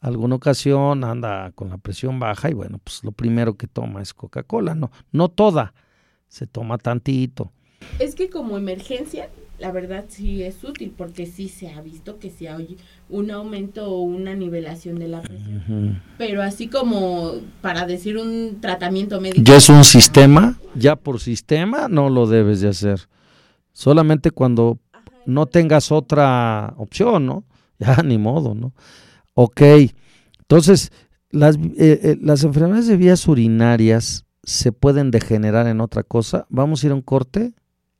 alguna 0.00 0.36
ocasión 0.36 1.04
anda 1.04 1.52
con 1.54 1.68
la 1.68 1.76
presión 1.76 2.18
baja 2.18 2.48
y 2.48 2.54
bueno, 2.54 2.80
pues 2.82 3.04
lo 3.04 3.12
primero 3.12 3.54
que 3.54 3.66
toma 3.66 4.00
es 4.00 4.14
Coca-Cola, 4.14 4.74
¿no? 4.74 4.90
No 5.12 5.28
toda, 5.28 5.74
se 6.28 6.46
toma 6.46 6.78
tantito. 6.78 7.52
Es 7.98 8.14
que 8.14 8.30
como 8.30 8.56
emergencia, 8.56 9.28
la 9.58 9.72
verdad 9.72 10.04
sí 10.08 10.42
es 10.42 10.62
útil 10.62 10.92
porque 10.96 11.26
sí 11.26 11.48
se 11.48 11.70
ha 11.70 11.80
visto 11.80 12.18
que 12.18 12.30
sí 12.30 12.46
hay 12.46 12.76
un 13.08 13.30
aumento 13.30 13.90
o 13.90 14.02
una 14.02 14.34
nivelación 14.34 14.98
de 14.98 15.08
la 15.08 15.20
presión. 15.20 16.02
Pero 16.16 16.42
así 16.42 16.68
como 16.68 17.32
para 17.60 17.86
decir 17.86 18.16
un 18.16 18.58
tratamiento 18.60 19.20
médico. 19.20 19.42
Ya 19.44 19.56
es 19.56 19.68
un 19.68 19.84
sistema, 19.84 20.58
ya 20.74 20.96
por 20.96 21.20
sistema 21.20 21.88
no 21.88 22.08
lo 22.08 22.26
debes 22.26 22.60
de 22.60 22.68
hacer. 22.68 23.08
Solamente 23.72 24.30
cuando 24.30 24.78
Ajá, 24.92 25.04
no 25.26 25.46
tengas 25.46 25.92
otra 25.92 26.74
opción, 26.76 27.26
¿no? 27.26 27.44
Ya 27.80 28.02
ni 28.02 28.18
modo, 28.18 28.56
¿no? 28.56 28.72
Ok, 29.34 29.62
entonces 30.40 30.90
las, 31.30 31.56
eh, 31.56 32.00
eh, 32.02 32.18
las 32.20 32.42
enfermedades 32.42 32.88
de 32.88 32.96
vías 32.96 33.28
urinarias 33.28 34.24
se 34.42 34.72
pueden 34.72 35.10
degenerar 35.10 35.68
en 35.68 35.80
otra 35.80 36.02
cosa. 36.02 36.46
Vamos 36.48 36.82
a 36.82 36.86
ir 36.86 36.92
a 36.92 36.96
un 36.96 37.02
corte 37.02 37.52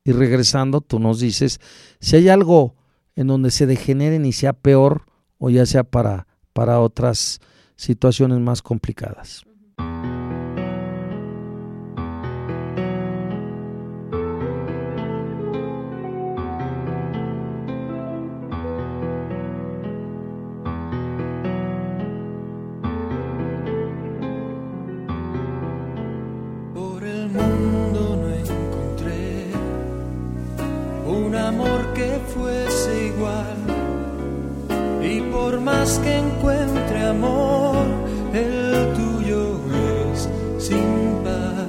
y 0.09 0.13
regresando 0.13 0.81
tú 0.81 0.99
nos 0.99 1.21
dices 1.21 1.61
si 2.01 2.17
hay 2.17 2.31
algo 2.31 2.75
en 3.15 3.27
donde 3.27 3.51
se 3.51 3.67
degeneren 3.67 4.25
y 4.25 4.33
sea 4.33 4.55
peor 4.55 5.03
o 5.37 5.51
ya 5.51 5.67
sea 5.67 5.85
para, 5.85 6.27
para 6.55 6.81
otras 6.81 7.41
situaciones 7.77 8.41
más 8.41 8.63
complicadas. 8.63 9.45
Que 35.97 36.19
encuentre 36.19 37.07
amor, 37.07 37.87
el 38.35 38.93
tuyo 38.95 39.59
es 40.13 40.29
sin 40.59 41.23
par. 41.25 41.69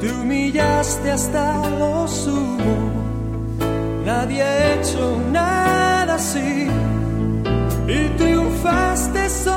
Te 0.00 0.12
humillaste 0.12 1.10
hasta 1.10 1.68
lo 1.78 2.06
sumo, 2.06 2.76
nadie 4.04 4.42
ha 4.42 4.74
hecho 4.74 5.18
nada 5.32 6.14
así. 6.14 6.68
Y 7.88 8.08
triunfaste 8.16 9.28
sobre 9.28 9.49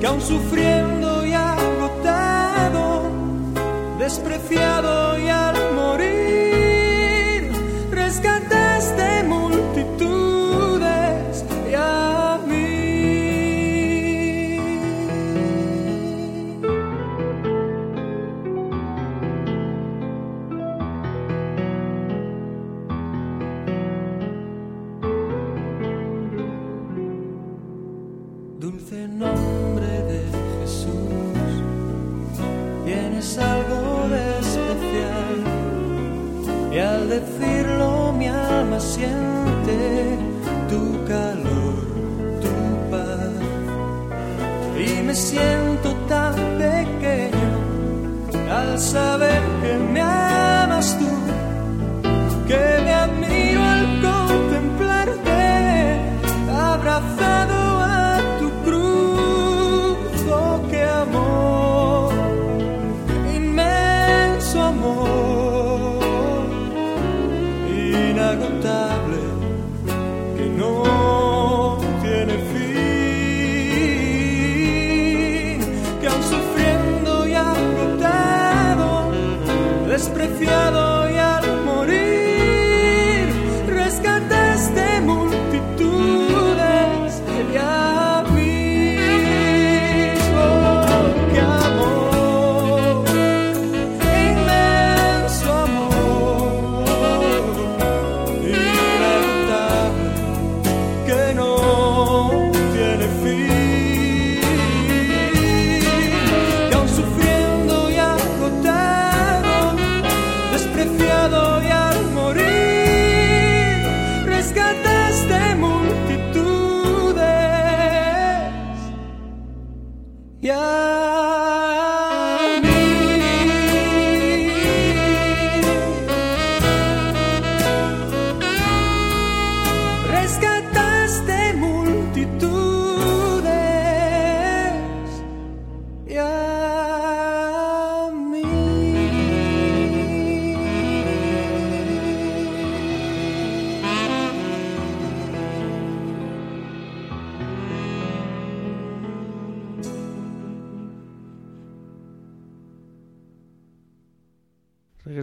que 0.00 0.06
aún 0.06 0.20
sufriendo 0.20 1.26
y 1.26 1.32
agotado, 1.32 3.10
despreciado 3.98 5.18
y 5.18 5.28
al 5.28 5.61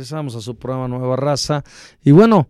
Regresamos 0.10 0.36
a 0.36 0.42
su 0.42 0.58
programa 0.58 0.88
Nueva 0.88 1.16
Raza. 1.18 1.64
Y 2.04 2.10
bueno, 2.10 2.48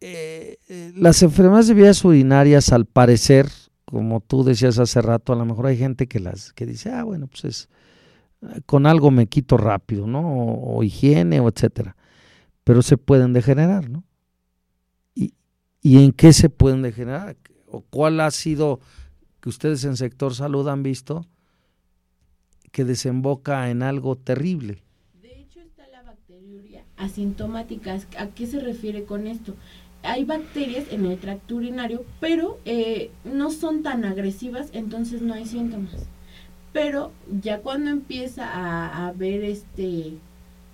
eh, 0.00 0.58
eh, 0.68 0.92
las 0.96 1.22
enfermedades 1.22 1.68
de 1.68 1.74
vías 1.74 2.04
urinarias, 2.04 2.72
al 2.72 2.84
parecer, 2.84 3.48
como 3.84 4.18
tú 4.18 4.42
decías 4.42 4.80
hace 4.80 5.00
rato, 5.02 5.32
a 5.32 5.36
lo 5.36 5.44
mejor 5.44 5.66
hay 5.66 5.78
gente 5.78 6.08
que 6.08 6.18
las 6.18 6.52
que 6.52 6.66
dice, 6.66 6.90
ah, 6.90 7.04
bueno, 7.04 7.28
pues 7.28 7.44
es 7.44 7.68
con 8.66 8.86
algo 8.86 9.12
me 9.12 9.28
quito 9.28 9.56
rápido, 9.56 10.08
¿no? 10.08 10.20
O, 10.20 10.82
higiene, 10.82 11.38
o 11.38 11.48
etcétera. 11.48 11.94
Pero 12.64 12.82
se 12.82 12.96
pueden 12.96 13.32
degenerar, 13.32 13.88
¿no? 13.88 14.02
¿Y, 15.14 15.32
¿Y 15.80 16.02
en 16.02 16.10
qué 16.10 16.32
se 16.32 16.50
pueden 16.50 16.82
degenerar? 16.82 17.36
¿O 17.68 17.82
cuál 17.82 18.18
ha 18.18 18.32
sido 18.32 18.80
que 19.40 19.48
ustedes 19.48 19.84
en 19.84 19.96
sector 19.96 20.34
salud 20.34 20.66
han 20.66 20.82
visto 20.82 21.24
que 22.72 22.84
desemboca 22.84 23.70
en 23.70 23.84
algo 23.84 24.16
terrible? 24.16 24.82
De 25.22 25.40
hecho 25.40 25.60
está 25.60 25.86
la 25.88 26.02
bacteriuria 26.96 27.06
asintomática. 27.06 27.98
¿A 28.18 28.26
qué 28.28 28.46
se 28.46 28.60
refiere 28.60 29.04
con 29.04 29.26
esto? 29.26 29.54
hay 30.06 30.24
bacterias 30.24 30.84
en 30.92 31.04
el 31.04 31.18
tracto 31.18 31.56
urinario, 31.56 32.04
pero 32.20 32.58
eh, 32.64 33.10
no 33.24 33.50
son 33.50 33.82
tan 33.82 34.04
agresivas, 34.04 34.68
entonces 34.72 35.20
no 35.20 35.34
hay 35.34 35.46
síntomas. 35.46 36.06
Pero 36.72 37.12
ya 37.42 37.58
cuando 37.58 37.90
empieza 37.90 38.46
a 38.46 39.08
haber 39.08 39.44
este 39.44 40.12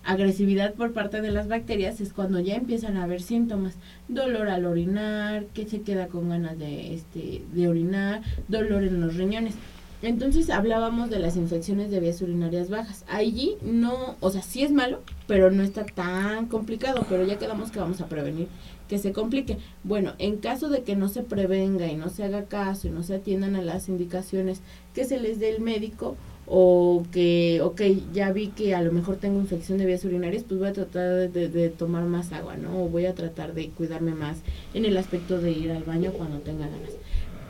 agresividad 0.04 0.74
por 0.74 0.92
parte 0.92 1.22
de 1.22 1.30
las 1.30 1.48
bacterias 1.48 2.00
es 2.00 2.12
cuando 2.12 2.40
ya 2.40 2.56
empiezan 2.56 2.96
a 2.96 3.04
haber 3.04 3.22
síntomas, 3.22 3.74
dolor 4.08 4.48
al 4.48 4.66
orinar, 4.66 5.46
que 5.54 5.66
se 5.66 5.82
queda 5.82 6.08
con 6.08 6.28
ganas 6.28 6.58
de 6.58 6.94
este 6.94 7.42
de 7.52 7.68
orinar, 7.68 8.22
dolor 8.48 8.82
en 8.84 9.00
los 9.00 9.16
riñones. 9.16 9.54
Entonces 10.02 10.50
hablábamos 10.50 11.10
de 11.10 11.20
las 11.20 11.36
infecciones 11.36 11.90
de 11.92 12.00
vías 12.00 12.20
urinarias 12.20 12.68
bajas. 12.68 13.04
Allí 13.08 13.56
no, 13.62 14.16
o 14.18 14.30
sea, 14.30 14.42
sí 14.42 14.64
es 14.64 14.72
malo, 14.72 15.00
pero 15.28 15.52
no 15.52 15.62
está 15.62 15.86
tan 15.86 16.46
complicado, 16.48 17.06
pero 17.08 17.24
ya 17.24 17.38
quedamos 17.38 17.70
que 17.70 17.78
vamos 17.78 18.00
a 18.00 18.08
prevenir 18.08 18.48
que 18.88 18.98
se 18.98 19.12
complique. 19.12 19.58
Bueno, 19.84 20.12
en 20.18 20.38
caso 20.38 20.68
de 20.68 20.82
que 20.82 20.96
no 20.96 21.08
se 21.08 21.22
prevenga 21.22 21.86
y 21.86 21.94
no 21.94 22.10
se 22.10 22.24
haga 22.24 22.44
caso 22.44 22.88
y 22.88 22.90
no 22.90 23.04
se 23.04 23.14
atiendan 23.14 23.54
a 23.54 23.62
las 23.62 23.88
indicaciones 23.88 24.60
que 24.92 25.04
se 25.04 25.20
les 25.20 25.38
dé 25.38 25.50
el 25.50 25.62
médico 25.62 26.16
o 26.46 27.04
que, 27.12 27.60
ok, 27.62 27.80
ya 28.12 28.32
vi 28.32 28.48
que 28.48 28.74
a 28.74 28.82
lo 28.82 28.90
mejor 28.92 29.16
tengo 29.16 29.38
infección 29.38 29.78
de 29.78 29.86
vías 29.86 30.04
urinarias, 30.04 30.42
pues 30.42 30.58
voy 30.58 30.68
a 30.68 30.72
tratar 30.72 31.30
de, 31.30 31.48
de 31.48 31.68
tomar 31.70 32.04
más 32.04 32.32
agua, 32.32 32.56
¿no? 32.56 32.84
O 32.84 32.88
voy 32.88 33.06
a 33.06 33.14
tratar 33.14 33.54
de 33.54 33.70
cuidarme 33.70 34.14
más 34.14 34.38
en 34.74 34.84
el 34.84 34.96
aspecto 34.96 35.40
de 35.40 35.52
ir 35.52 35.70
al 35.70 35.84
baño 35.84 36.12
cuando 36.12 36.40
tenga 36.40 36.66
ganas 36.66 36.90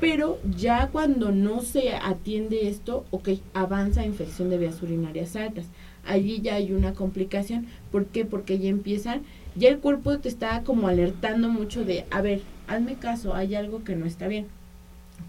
pero 0.02 0.40
ya 0.58 0.88
cuando 0.88 1.30
no 1.30 1.60
se 1.60 1.94
atiende 1.94 2.68
esto, 2.68 3.04
ok, 3.12 3.28
avanza 3.54 4.04
infección 4.04 4.50
de 4.50 4.58
vías 4.58 4.82
urinarias 4.82 5.36
altas. 5.36 5.66
Allí 6.04 6.40
ya 6.40 6.56
hay 6.56 6.72
una 6.72 6.92
complicación. 6.92 7.68
¿Por 7.92 8.06
qué? 8.06 8.24
Porque 8.24 8.58
ya 8.58 8.68
empiezan, 8.68 9.22
ya 9.54 9.68
el 9.68 9.78
cuerpo 9.78 10.18
te 10.18 10.28
está 10.28 10.64
como 10.64 10.88
alertando 10.88 11.48
mucho 11.50 11.84
de, 11.84 12.04
a 12.10 12.20
ver, 12.20 12.42
hazme 12.66 12.96
caso, 12.96 13.34
hay 13.34 13.54
algo 13.54 13.84
que 13.84 13.94
no 13.94 14.04
está 14.04 14.26
bien. 14.26 14.48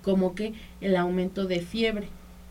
Como 0.02 0.34
que 0.34 0.54
el 0.82 0.96
aumento 0.96 1.46
de 1.46 1.60
fiebre, 1.60 2.08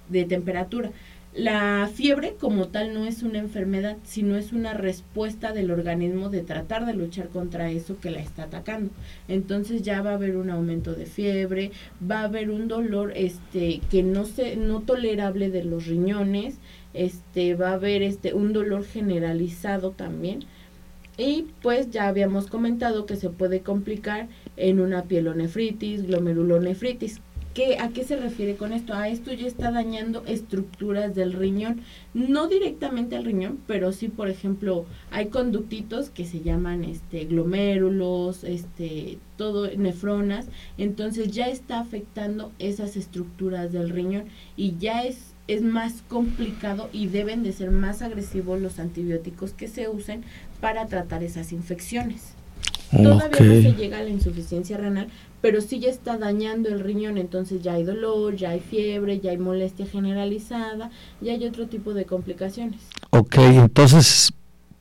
de 0.09 0.25
temperatura. 0.25 0.93
La 1.35 1.89
fiebre 1.89 2.35
como 2.39 2.69
tal 2.69 2.93
no 2.93 3.07
es 3.07 3.23
una 3.23 3.39
enfermedad, 3.39 3.97
sino 4.05 4.37
es 4.37 4.53
una 4.53 4.75
respuesta 4.75 5.55
del 5.55 5.71
organismo 5.71 6.29
de 6.29 6.43
tratar 6.43 6.85
de 6.85 6.93
luchar 6.93 7.29
contra 7.29 7.71
eso 7.71 7.99
que 7.99 8.11
la 8.11 8.21
está 8.21 8.43
atacando. 8.45 8.91
Entonces 9.29 9.81
ya 9.81 10.03
va 10.03 10.11
a 10.11 10.15
haber 10.15 10.37
un 10.37 10.51
aumento 10.51 10.93
de 10.93 11.07
fiebre, 11.07 11.71
va 12.09 12.21
a 12.21 12.25
haber 12.25 12.51
un 12.51 12.69
dolor 12.69 13.15
este 13.17 13.81
que 13.91 14.03
no 14.03 14.27
se 14.27 14.57
no 14.57 14.81
tolerable 14.81 15.49
de 15.49 15.65
los 15.65 15.87
riñones, 15.87 16.57
este 16.93 17.55
va 17.55 17.71
a 17.71 17.75
haber 17.75 18.03
este 18.03 18.35
un 18.35 18.53
dolor 18.53 18.85
generalizado 18.85 19.93
también. 19.93 20.41
Y 21.17 21.47
pues 21.63 21.91
ya 21.91 22.09
habíamos 22.09 22.47
comentado 22.47 23.07
que 23.07 23.17
se 23.17 23.31
puede 23.31 23.61
complicar 23.61 24.29
en 24.59 24.81
una 24.81 25.05
pielonefritis, 25.05 26.07
glomerulonefritis, 26.07 27.23
¿Qué, 27.55 27.79
¿A 27.79 27.89
qué 27.91 28.05
se 28.05 28.17
refiere 28.17 28.57
con 28.57 28.73
esto? 28.73 28.95
A 28.95 29.09
esto 29.09 29.33
ya 29.33 29.47
está 29.47 29.71
dañando 29.71 30.25
estructuras 30.27 31.15
del 31.15 31.35
riñón, 31.35 31.81
no 32.15 32.49
directamente 32.49 33.17
al 33.17 33.25
riñón, 33.25 33.59
pero 33.67 33.93
sí, 33.93 34.09
por 34.09 34.29
ejemplo, 34.29 34.87
hay 35.11 35.27
conductitos 35.27 36.09
que 36.09 36.25
se 36.25 36.41
llaman 36.41 36.85
este 36.85 37.25
glomérulos, 37.27 38.45
este 38.45 39.19
todo 39.37 39.71
nefronas, 39.77 40.47
entonces 40.79 41.31
ya 41.33 41.49
está 41.49 41.81
afectando 41.81 42.53
esas 42.59 42.97
estructuras 42.97 43.73
del 43.73 43.91
riñón 43.91 44.25
y 44.57 44.77
ya 44.79 45.05
es 45.05 45.33
es 45.49 45.63
más 45.63 46.03
complicado 46.09 46.89
y 46.93 47.09
deben 47.09 47.43
de 47.43 47.53
ser 47.53 47.71
más 47.71 48.01
agresivos 48.01 48.61
los 48.61 48.79
antibióticos 48.79 49.53
que 49.53 49.69
se 49.69 49.89
usen 49.89 50.23
para 50.61 50.87
tratar 50.87 51.23
esas 51.23 51.53
infecciones. 51.53 52.35
Todavía 52.91 53.41
no 53.41 53.63
se 53.63 53.73
llega 53.73 53.99
a 53.99 54.03
la 54.03 54.11
insuficiencia 54.11 54.77
renal, 54.77 55.09
pero 55.43 55.61
sí 55.61 55.81
ya 55.81 55.91
está 55.91 56.17
dañando 56.17 56.71
el 56.71 56.81
riñón, 56.81 57.19
entonces 57.19 57.63
ya 57.63 57.75
hay 57.75 57.85
dolor, 57.85 58.37
ya 58.37 58.51
hay 58.51 58.61
fiebre, 58.61 59.21
ya 59.21 59.33
hay 59.33 59.39
molestia 59.39 59.85
generalizada, 59.85 60.91
ya 61.21 61.33
hay 61.33 61.45
otro 61.45 61.67
tipo 61.67 61.93
de 61.93 62.07
complicaciones. 62.07 62.81
Ok, 63.11 63.37
entonces 63.39 64.33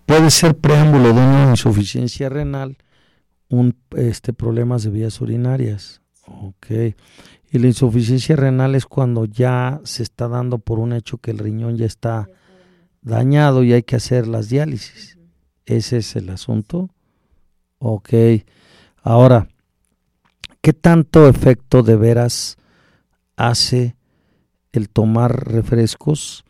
puede 0.05 0.29
ser 0.29 0.55
preámbulo 0.55 1.07
de 1.07 1.19
una 1.19 1.49
insuficiencia 1.49 2.29
renal, 2.29 2.77
un 3.49 3.75
este 3.97 4.33
problemas 4.33 4.83
de 4.83 4.91
vías 4.91 5.19
urinarias. 5.19 6.01
Ok. 6.25 6.67
Y 7.53 7.59
la 7.59 7.67
insuficiencia 7.67 8.35
renal 8.35 8.75
es 8.75 8.85
cuando 8.85 9.25
ya 9.25 9.81
se 9.83 10.03
está 10.03 10.27
dando 10.27 10.59
por 10.59 10.79
un 10.79 10.93
hecho 10.93 11.17
que 11.17 11.31
el 11.31 11.39
riñón 11.39 11.75
ya 11.75 11.85
está 11.85 12.29
dañado 13.01 13.63
y 13.63 13.73
hay 13.73 13.83
que 13.83 13.95
hacer 13.97 14.27
las 14.27 14.47
diálisis. 14.47 15.17
Ese 15.65 15.97
es 15.97 16.15
el 16.15 16.29
asunto. 16.29 16.89
Ok. 17.79 18.09
Ahora, 19.03 19.49
¿Qué 20.61 20.73
tanto 20.73 21.27
efecto 21.27 21.81
de 21.81 21.95
veras 21.95 22.57
hace 23.35 23.95
el 24.71 24.89
tomar 24.89 25.51
refrescos? 25.51 26.45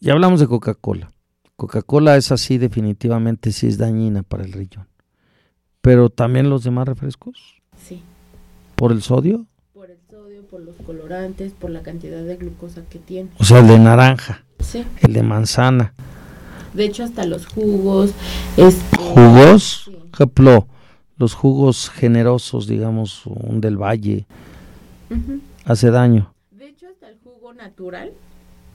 Ya 0.00 0.12
hablamos 0.12 0.40
de 0.40 0.48
Coca-Cola. 0.48 1.12
Coca-Cola 1.54 2.16
es 2.16 2.32
así 2.32 2.58
definitivamente, 2.58 3.52
sí 3.52 3.68
es 3.68 3.78
dañina 3.78 4.24
para 4.24 4.44
el 4.44 4.52
riñón. 4.52 4.88
Pero 5.80 6.10
también 6.10 6.50
los 6.50 6.64
demás 6.64 6.88
refrescos. 6.88 7.62
Sí. 7.80 8.02
¿Por 8.74 8.90
el 8.90 9.02
sodio? 9.02 9.46
Por 9.72 9.90
el 9.90 9.98
sodio, 10.10 10.44
por 10.46 10.60
los 10.60 10.74
colorantes, 10.84 11.52
por 11.52 11.70
la 11.70 11.82
cantidad 11.82 12.24
de 12.24 12.36
glucosa 12.36 12.82
que 12.90 12.98
tiene. 12.98 13.30
O 13.38 13.44
sea, 13.44 13.60
el 13.60 13.68
de 13.68 13.78
naranja. 13.78 14.44
Sí. 14.58 14.84
El 15.00 15.12
de 15.12 15.22
manzana. 15.22 15.94
De 16.74 16.86
hecho, 16.86 17.04
hasta 17.04 17.24
los 17.24 17.46
jugos. 17.46 18.12
Este, 18.56 18.96
¿Jugos? 18.96 19.82
Sí. 19.84 19.96
Ejemplo, 20.12 20.66
los 21.18 21.34
jugos 21.34 21.90
generosos, 21.90 22.66
digamos, 22.66 23.26
un 23.26 23.60
del 23.60 23.76
valle, 23.76 24.26
hace 25.64 25.90
daño. 25.90 26.32
De 26.52 26.68
hecho, 26.68 26.86
hasta 26.88 27.08
el 27.08 27.16
jugo 27.22 27.52
natural 27.52 28.12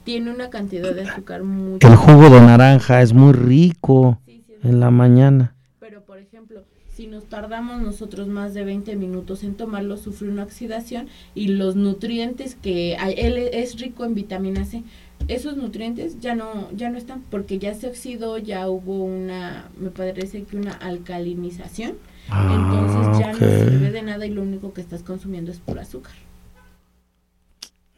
tiene 0.04 0.30
una 0.30 0.50
cantidad 0.50 0.94
de 0.94 1.02
azúcar 1.02 1.42
muy... 1.42 1.78
El 1.80 1.96
jugo 1.96 2.28
de 2.28 2.40
naranja 2.42 3.00
es 3.00 3.14
muy 3.14 3.32
rico 3.32 4.18
en 4.62 4.80
la 4.80 4.90
mañana. 4.90 5.54
Pero, 5.80 6.02
por 6.02 6.18
ejemplo, 6.18 6.62
si 6.94 7.06
nos 7.06 7.24
tardamos 7.24 7.80
nosotros 7.80 8.28
más 8.28 8.52
de 8.52 8.64
20 8.64 8.94
minutos 8.96 9.42
en 9.42 9.54
tomarlo, 9.54 9.96
sufre 9.96 10.28
una 10.28 10.44
oxidación 10.44 11.08
y 11.34 11.48
los 11.48 11.76
nutrientes 11.76 12.56
que 12.56 12.96
hay, 13.00 13.14
él 13.16 13.38
es 13.52 13.80
rico 13.80 14.04
en 14.04 14.14
vitamina 14.14 14.66
C. 14.66 14.82
Esos 15.28 15.56
nutrientes 15.56 16.20
ya 16.20 16.34
no 16.34 16.70
ya 16.72 16.90
no 16.90 16.98
están 16.98 17.22
porque 17.30 17.58
ya 17.58 17.72
se 17.74 17.86
oxidó, 17.86 18.36
ya 18.36 18.68
hubo 18.68 19.02
una 19.04 19.70
me 19.78 19.88
parece 19.88 20.42
que 20.42 20.58
una 20.58 20.72
alcalinización 20.72 21.94
entonces 22.28 23.18
ya 23.18 23.32
no 23.32 23.38
sirve 23.38 23.90
de 23.90 24.02
nada 24.02 24.26
y 24.26 24.30
lo 24.30 24.42
único 24.42 24.72
que 24.72 24.80
estás 24.80 25.02
consumiendo 25.02 25.52
es 25.52 25.58
puro 25.58 25.80
azúcar. 25.80 26.12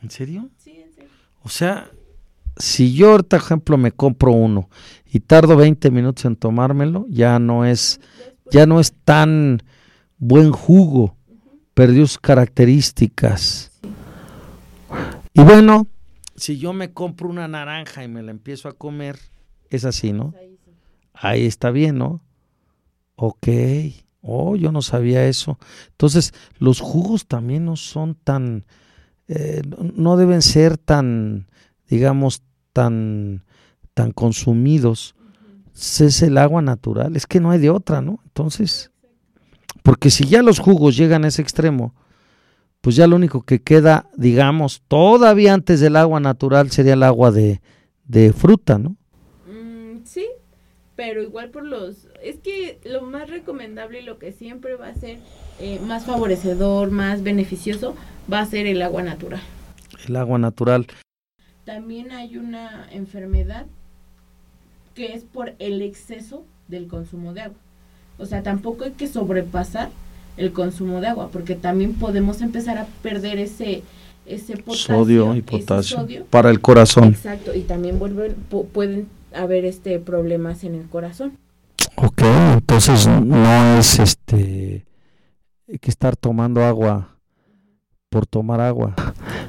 ¿En 0.03 0.11
serio? 0.11 0.51
Sí, 0.59 0.73
en 0.73 0.93
serio. 0.93 1.11
O 1.43 1.49
sea, 1.49 1.91
si 2.57 2.95
yo, 2.95 3.19
por 3.19 3.39
ejemplo, 3.39 3.77
me 3.77 3.93
compro 3.93 4.33
uno 4.33 4.69
y 5.11 5.21
tardo 5.21 5.57
20 5.57 5.91
minutos 5.91 6.25
en 6.25 6.37
tomármelo, 6.37 7.07
ya 7.09 7.39
no 7.39 7.65
es, 7.65 8.01
ya 8.51 8.67
no 8.67 8.81
es 8.81 8.93
tan 9.05 9.63
buen 10.19 10.53
jugo, 10.53 11.17
perdió 11.75 12.07
sus 12.07 12.19
características. 12.19 13.73
Y 15.33 15.43
bueno, 15.43 15.87
si 16.35 16.59
yo 16.59 16.73
me 16.73 16.93
compro 16.93 17.29
una 17.29 17.49
naranja 17.49 18.05
y 18.05 18.09
me 18.09 18.23
la 18.23 18.31
empiezo 18.31 18.69
a 18.69 18.73
comer, 18.73 19.19
es 19.71 19.85
así, 19.85 20.13
¿no? 20.13 20.33
Pues 20.33 20.51
ahí 21.15 21.47
está 21.47 21.71
bien, 21.71 21.99
¿no? 21.99 22.23
Ok. 23.17 23.49
Oh, 24.27 24.57
yo 24.57 24.73
no 24.73 24.83
sabía 24.83 25.27
eso. 25.27 25.59
Entonces, 25.91 26.35
los 26.59 26.81
jugos 26.81 27.27
también 27.27 27.65
no 27.65 27.77
son 27.77 28.15
tan, 28.15 28.65
eh, 29.29 29.63
no 29.95 30.17
deben 30.17 30.43
ser 30.43 30.77
tan, 30.79 31.47
digamos, 31.89 32.43
tan, 32.73 33.45
tan 33.95 34.11
consumidos. 34.13 35.15
Es 35.75 36.23
el 36.23 36.39
agua 36.39 36.63
natural, 36.63 37.17
es 37.17 37.27
que 37.27 37.41
no 37.41 37.51
hay 37.51 37.59
de 37.59 37.71
otra, 37.71 38.01
¿no? 38.01 38.21
Entonces, 38.25 38.91
porque 39.83 40.11
si 40.11 40.25
ya 40.25 40.43
los 40.43 40.59
jugos 40.59 40.97
llegan 40.97 41.25
a 41.25 41.29
ese 41.29 41.43
extremo, 41.43 41.95
pues 42.81 42.97
ya 42.97 43.07
lo 43.07 43.17
único 43.17 43.43
que 43.43 43.63
queda, 43.63 44.09
digamos, 44.17 44.83
todavía 44.89 45.55
antes 45.55 45.81
del 45.81 45.97
agua 45.97 46.21
natural 46.21 46.71
sería 46.71 46.95
el 46.95 47.03
agua 47.03 47.31
de, 47.31 47.61
de 48.05 48.33
fruta, 48.33 48.79
¿no? 48.79 48.97
Pero 50.97 51.23
igual 51.23 51.51
por 51.51 51.65
los... 51.65 52.09
Es 52.23 52.39
que 52.39 52.79
lo 52.85 53.03
más 53.03 53.29
recomendable 53.29 54.01
y 54.01 54.05
lo 54.05 54.19
que 54.19 54.33
siempre 54.33 54.75
va 54.77 54.89
a 54.89 54.95
ser 54.95 55.19
eh, 55.61 55.79
más 55.87 56.07
favorecedor, 56.07 56.91
más 56.91 57.23
beneficioso, 57.23 57.95
va 58.33 58.41
a 58.41 58.47
ser 58.47 58.67
el 58.67 58.83
agua 58.83 59.03
natural. 59.03 59.43
El 60.09 60.17
agua 60.17 60.39
natural. 60.39 60.87
También 61.65 62.13
hay 62.13 62.37
una 62.37 62.89
enfermedad 62.91 63.67
que 64.95 65.13
es 65.13 65.25
por 65.25 65.55
el 65.59 65.83
exceso 65.83 66.45
del 66.69 66.89
consumo 66.89 67.35
de 67.35 67.43
agua. 67.43 67.59
O 68.19 68.25
sea, 68.25 68.43
tampoco 68.43 68.85
hay 68.85 68.93
que 68.93 69.07
sobrepasar 69.07 69.91
el 70.39 70.53
consumo 70.53 71.01
de 71.01 71.09
agua, 71.09 71.29
porque 71.31 71.55
también 71.55 71.95
podemos 71.95 72.41
empezar 72.41 72.79
a 72.79 72.87
perder 73.03 73.39
ese 73.39 73.83
ese 74.27 74.57
potasio, 74.57 74.97
sodio 74.97 75.37
y 75.37 75.43
potasio 75.43 76.07
para 76.31 76.51
el 76.51 76.61
corazón. 76.61 77.09
Exacto, 77.09 77.55
y 77.55 77.61
también 77.61 77.99
vuelven, 77.99 78.35
pueden 78.73 79.09
haber 79.37 79.65
este 79.65 79.99
problemas 79.99 80.65
en 80.65 80.75
el 80.75 80.89
corazón. 80.89 81.39
Ok, 81.97 82.23
entonces 82.55 83.07
no 83.07 83.79
es 83.79 83.99
este 83.99 84.87
que 85.67 85.91
estar 85.91 86.17
tomando 86.17 86.63
agua 86.63 87.17
por 88.09 88.27
tomar 88.27 88.61
agua. 88.61 88.95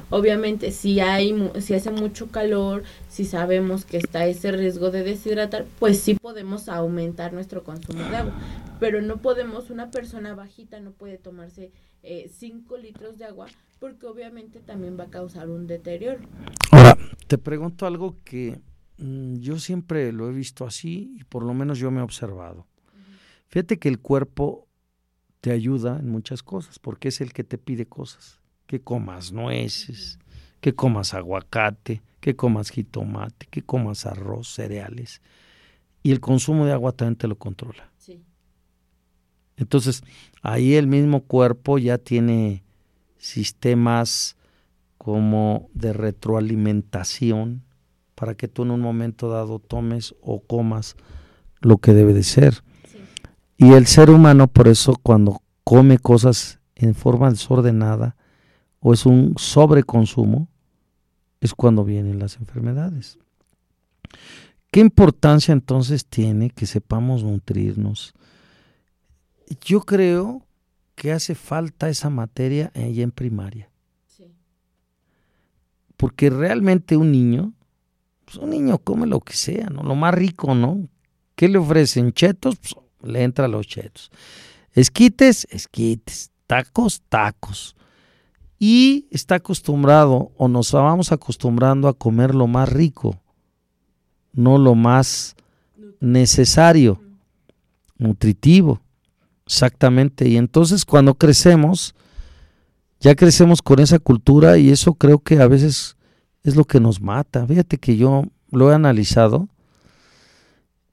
Obviamente, 0.10 0.72
si 0.72 1.00
hay 1.00 1.52
si 1.60 1.74
hace 1.74 1.92
mucho 1.92 2.28
calor, 2.28 2.84
si 3.10 3.26
sabemos 3.26 3.86
que 3.86 3.98
está 3.98 4.26
ese 4.26 4.52
riesgo 4.52 4.92
de 4.92 5.04
deshidratar, 5.04 5.66
pues 5.80 6.00
sí 6.00 6.16
podemos 6.16 6.70
aumentar 6.70 7.34
nuestro 7.34 7.64
consumo 7.64 8.04
de 8.10 8.16
agua, 8.16 8.34
pero 8.80 9.02
no 9.02 9.18
podemos 9.18 9.70
una 9.70 9.92
persona 9.92 10.34
bajita 10.34 10.80
no 10.80 10.92
puede 10.92 11.18
tomarse 11.18 11.72
5 12.04 12.76
eh, 12.76 12.82
litros 12.82 13.18
de 13.18 13.26
agua 13.26 13.48
porque 13.80 14.06
obviamente 14.06 14.60
también 14.60 14.98
va 15.00 15.06
a 15.06 15.10
causar 15.10 15.50
un 15.50 15.68
deterioro. 15.68 16.20
Ahora, 16.72 16.98
te 17.28 17.38
pregunto 17.38 17.86
algo 17.86 18.16
que 18.24 18.60
yo 18.98 19.60
siempre 19.60 20.12
lo 20.12 20.30
he 20.30 20.34
visto 20.34 20.66
así 20.66 21.16
y 21.20 21.24
por 21.24 21.44
lo 21.44 21.54
menos 21.54 21.78
yo 21.78 21.92
me 21.92 22.00
he 22.00 22.04
observado. 22.04 22.66
Fíjate 23.48 23.78
que 23.78 23.90
el 23.90 24.00
cuerpo 24.00 24.68
te 25.42 25.52
ayuda 25.52 26.00
en 26.00 26.10
muchas 26.10 26.44
cosas 26.44 26.80
porque 26.80 27.10
es 27.10 27.22
el 27.22 27.34
que 27.34 27.44
te 27.44 27.58
pide 27.58 27.86
cosas. 27.86 28.40
Que 28.66 28.82
comas 28.82 29.32
nueces, 29.32 30.20
que 30.60 30.74
comas 30.74 31.14
aguacate, 31.14 32.02
que 32.20 32.36
comas 32.36 32.70
jitomate, 32.70 33.48
que 33.50 33.62
comas 33.62 34.06
arroz, 34.06 34.50
cereales. 34.50 35.22
Y 36.04 36.12
el 36.12 36.20
consumo 36.20 36.66
de 36.66 36.74
agua 36.74 36.92
también 36.92 37.16
te 37.16 37.28
lo 37.28 37.38
controla. 37.38 37.92
Entonces, 39.56 40.04
ahí 40.42 40.76
el 40.76 40.88
mismo 40.88 41.24
cuerpo 41.24 41.78
ya 41.78 41.98
tiene 41.98 42.64
sistemas 43.18 44.38
como 44.98 45.70
de 45.74 45.94
retroalimentación 45.94 47.64
para 48.18 48.34
que 48.34 48.48
tú 48.48 48.64
en 48.64 48.72
un 48.72 48.82
momento 48.82 49.30
dado 49.30 49.60
tomes 49.60 50.16
o 50.22 50.40
comas 50.40 50.96
lo 51.62 51.78
que 51.78 51.94
debe 51.94 52.16
de 52.16 52.24
ser. 52.24 52.64
Y 53.58 53.74
el 53.74 53.86
ser 53.86 54.10
humano 54.10 54.48
por 54.48 54.68
eso 54.68 54.96
cuando 55.04 55.44
come 55.64 56.00
cosas 56.00 56.60
en 56.74 56.96
forma 56.96 57.30
desordenada 57.30 58.16
o 58.80 58.92
es 58.92 59.06
un 59.06 59.36
sobreconsumo, 59.38 60.48
es 61.42 61.54
cuando 61.54 61.86
vienen 61.86 62.18
las 62.18 62.38
enfermedades. 62.38 63.20
¿Qué 64.72 64.80
importancia 64.80 65.52
entonces 65.52 66.08
tiene 66.08 66.50
que 66.50 66.66
sepamos 66.66 67.24
nutrirnos? 67.24 68.16
Yo 69.62 69.82
creo 69.82 70.42
que 70.96 71.12
hace 71.12 71.36
falta 71.36 71.88
esa 71.88 72.10
materia 72.10 72.72
allá 72.74 73.04
en 73.04 73.12
primaria. 73.12 73.70
Porque 75.98 76.32
realmente 76.32 76.98
un 76.98 77.12
niño, 77.12 77.54
pues 78.28 78.38
un 78.38 78.50
niño 78.50 78.78
come 78.80 79.08
lo 79.08 79.22
que 79.22 79.34
sea, 79.34 79.68
¿no? 79.68 79.84
Lo 79.84 79.96
más 79.96 80.14
rico, 80.14 80.54
¿no? 80.54 80.90
¿Qué 81.36 81.48
le 81.48 81.58
ofrecen? 81.58 82.12
Chetos, 82.12 82.58
pues 82.58 82.76
le 83.02 83.24
entra 83.24 83.48
los 83.48 83.66
chetos. 83.66 84.12
Esquites, 84.74 85.48
esquites. 85.50 86.32
Tacos, 86.46 87.02
tacos. 87.08 87.78
Y 88.60 89.08
está 89.12 89.36
acostumbrado 89.36 90.32
o 90.36 90.50
nos 90.50 90.74
vamos 90.74 91.14
acostumbrando 91.14 91.88
a 91.88 91.94
comer 91.94 92.36
lo 92.36 92.48
más 92.48 92.68
rico, 92.68 93.22
no 94.34 94.58
lo 94.58 94.76
más 94.76 95.36
necesario, 96.00 97.02
nutritivo. 97.98 98.82
Exactamente, 99.46 100.28
y 100.28 100.38
entonces 100.38 100.84
cuando 100.84 101.14
crecemos, 101.14 101.96
ya 103.00 103.16
crecemos 103.16 103.62
con 103.62 103.80
esa 103.80 104.00
cultura 104.00 104.58
y 104.58 104.70
eso 104.70 104.96
creo 104.96 105.20
que 105.20 105.40
a 105.40 105.48
veces 105.48 105.97
es 106.48 106.56
lo 106.56 106.64
que 106.64 106.80
nos 106.80 107.02
mata. 107.02 107.46
Fíjate 107.46 107.78
que 107.78 107.98
yo 107.98 108.24
lo 108.52 108.72
he 108.72 108.74
analizado. 108.74 109.50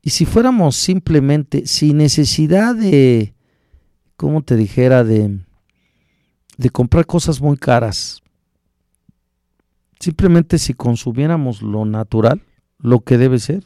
Y 0.02 0.10
si 0.10 0.26
fuéramos 0.26 0.74
simplemente, 0.74 1.66
sin 1.66 1.98
necesidad 1.98 2.74
de, 2.74 3.34
¿cómo 4.16 4.42
te 4.42 4.56
dijera?, 4.56 5.04
de, 5.04 5.38
de 6.58 6.70
comprar 6.70 7.06
cosas 7.06 7.40
muy 7.40 7.56
caras, 7.56 8.20
simplemente 10.00 10.58
si 10.58 10.74
consumiéramos 10.74 11.62
lo 11.62 11.84
natural, 11.84 12.42
lo 12.78 13.00
que 13.00 13.16
debe 13.16 13.38
ser, 13.38 13.62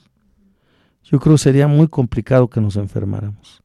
yo 1.02 1.18
creo 1.18 1.36
que 1.36 1.42
sería 1.42 1.68
muy 1.68 1.88
complicado 1.88 2.48
que 2.48 2.60
nos 2.60 2.76
enfermáramos. 2.76 3.62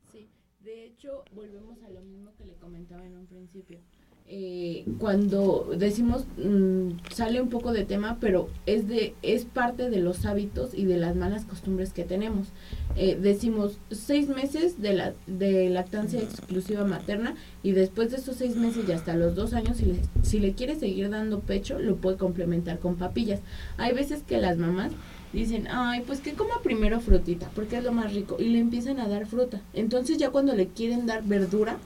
Cuando 4.99 5.69
decimos 5.77 6.25
mm, 6.37 7.11
sale 7.11 7.41
un 7.41 7.49
poco 7.49 7.71
de 7.73 7.85
tema, 7.85 8.17
pero 8.19 8.49
es 8.65 8.87
de 8.87 9.15
es 9.21 9.45
parte 9.45 9.89
de 9.89 9.99
los 9.99 10.25
hábitos 10.25 10.73
y 10.73 10.85
de 10.85 10.97
las 10.97 11.15
malas 11.15 11.45
costumbres 11.45 11.93
que 11.93 12.03
tenemos. 12.03 12.47
Eh, 12.95 13.17
decimos 13.19 13.79
seis 13.91 14.27
meses 14.27 14.81
de 14.81 14.93
la 14.93 15.13
de 15.27 15.69
lactancia 15.69 16.19
exclusiva 16.19 16.83
materna 16.83 17.35
y 17.63 17.71
después 17.71 18.11
de 18.11 18.17
esos 18.17 18.35
seis 18.35 18.55
meses 18.55 18.87
y 18.87 18.91
hasta 18.91 19.15
los 19.15 19.35
dos 19.35 19.53
años, 19.53 19.77
si 19.77 19.85
le, 19.85 19.99
si 20.21 20.39
le 20.39 20.53
quiere 20.53 20.75
seguir 20.75 21.09
dando 21.09 21.39
pecho, 21.39 21.79
lo 21.79 21.95
puede 21.97 22.17
complementar 22.17 22.79
con 22.79 22.95
papillas. 22.95 23.39
Hay 23.77 23.93
veces 23.93 24.23
que 24.23 24.37
las 24.37 24.57
mamás 24.57 24.91
dicen, 25.33 25.67
ay, 25.69 26.03
pues 26.05 26.19
que 26.19 26.33
coma 26.33 26.61
primero 26.63 26.99
frutita, 26.99 27.49
porque 27.55 27.77
es 27.77 27.83
lo 27.83 27.91
más 27.91 28.13
rico, 28.13 28.37
y 28.39 28.49
le 28.49 28.59
empiezan 28.59 28.99
a 28.99 29.07
dar 29.07 29.25
fruta. 29.25 29.61
Entonces 29.73 30.17
ya 30.17 30.29
cuando 30.29 30.55
le 30.55 30.67
quieren 30.67 31.05
dar 31.05 31.23
verdura, 31.23 31.77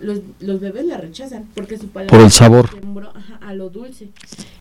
los, 0.00 0.20
los 0.40 0.60
bebés 0.60 0.84
la 0.84 0.96
rechazan 0.98 1.48
porque 1.54 1.78
su 1.78 1.88
palabra 1.88 2.16
por 2.16 2.24
el 2.24 2.30
sabor. 2.30 2.68
a 3.40 3.54
lo 3.54 3.70
dulce. 3.70 4.10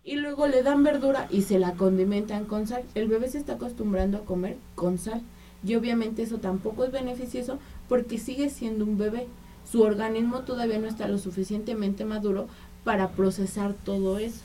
Y 0.04 0.16
luego 0.16 0.48
le 0.48 0.64
dan 0.64 0.84
verdura 0.84 1.28
y 1.30 1.42
se 1.42 1.60
la 1.60 1.74
condimentan 1.74 2.46
con 2.46 2.68
sal. 2.68 2.84
El 2.96 3.08
bebé 3.08 3.30
se 3.30 3.38
está 3.38 3.54
acostumbrando 3.54 4.18
a 4.18 4.26
comer 4.26 4.58
con 4.76 4.98
sal. 4.98 5.22
Y 5.66 5.76
obviamente 5.76 6.22
eso 6.22 6.38
tampoco 6.38 6.86
es 6.86 6.92
beneficioso 6.92 7.60
porque 7.90 8.18
sigue 8.18 8.50
siendo 8.50 8.86
un 8.86 8.98
bebé. 8.98 9.28
Su 9.70 9.82
organismo 9.82 10.42
todavía 10.42 10.80
no 10.80 10.88
está 10.88 11.08
lo 11.08 11.18
suficientemente 11.18 12.06
maduro 12.06 12.48
para 12.84 13.10
procesar 13.10 13.74
todo 13.74 14.18
eso. 14.18 14.42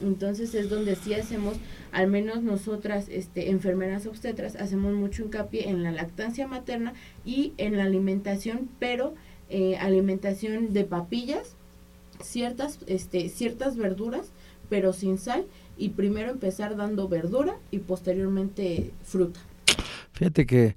Entonces 0.00 0.54
es 0.54 0.70
donde 0.70 0.96
sí 0.96 1.12
hacemos 1.14 1.56
al 1.92 2.06
menos 2.06 2.42
nosotras 2.42 3.06
este 3.10 3.50
enfermeras 3.50 4.06
obstetras 4.06 4.56
hacemos 4.56 4.94
mucho 4.94 5.24
hincapié 5.24 5.68
en 5.68 5.82
la 5.82 5.90
lactancia 5.90 6.46
materna 6.46 6.94
y 7.24 7.52
en 7.56 7.76
la 7.76 7.84
alimentación 7.84 8.68
pero 8.78 9.14
eh, 9.50 9.76
alimentación 9.76 10.72
de 10.72 10.84
papillas, 10.84 11.56
ciertas, 12.22 12.78
este, 12.86 13.28
ciertas 13.28 13.76
verduras, 13.76 14.30
pero 14.68 14.92
sin 14.92 15.18
sal, 15.18 15.44
y 15.76 15.90
primero 15.90 16.30
empezar 16.30 16.76
dando 16.76 17.08
verdura 17.08 17.56
y 17.70 17.78
posteriormente 17.78 18.92
fruta. 19.02 19.40
Fíjate 20.12 20.46
que 20.46 20.76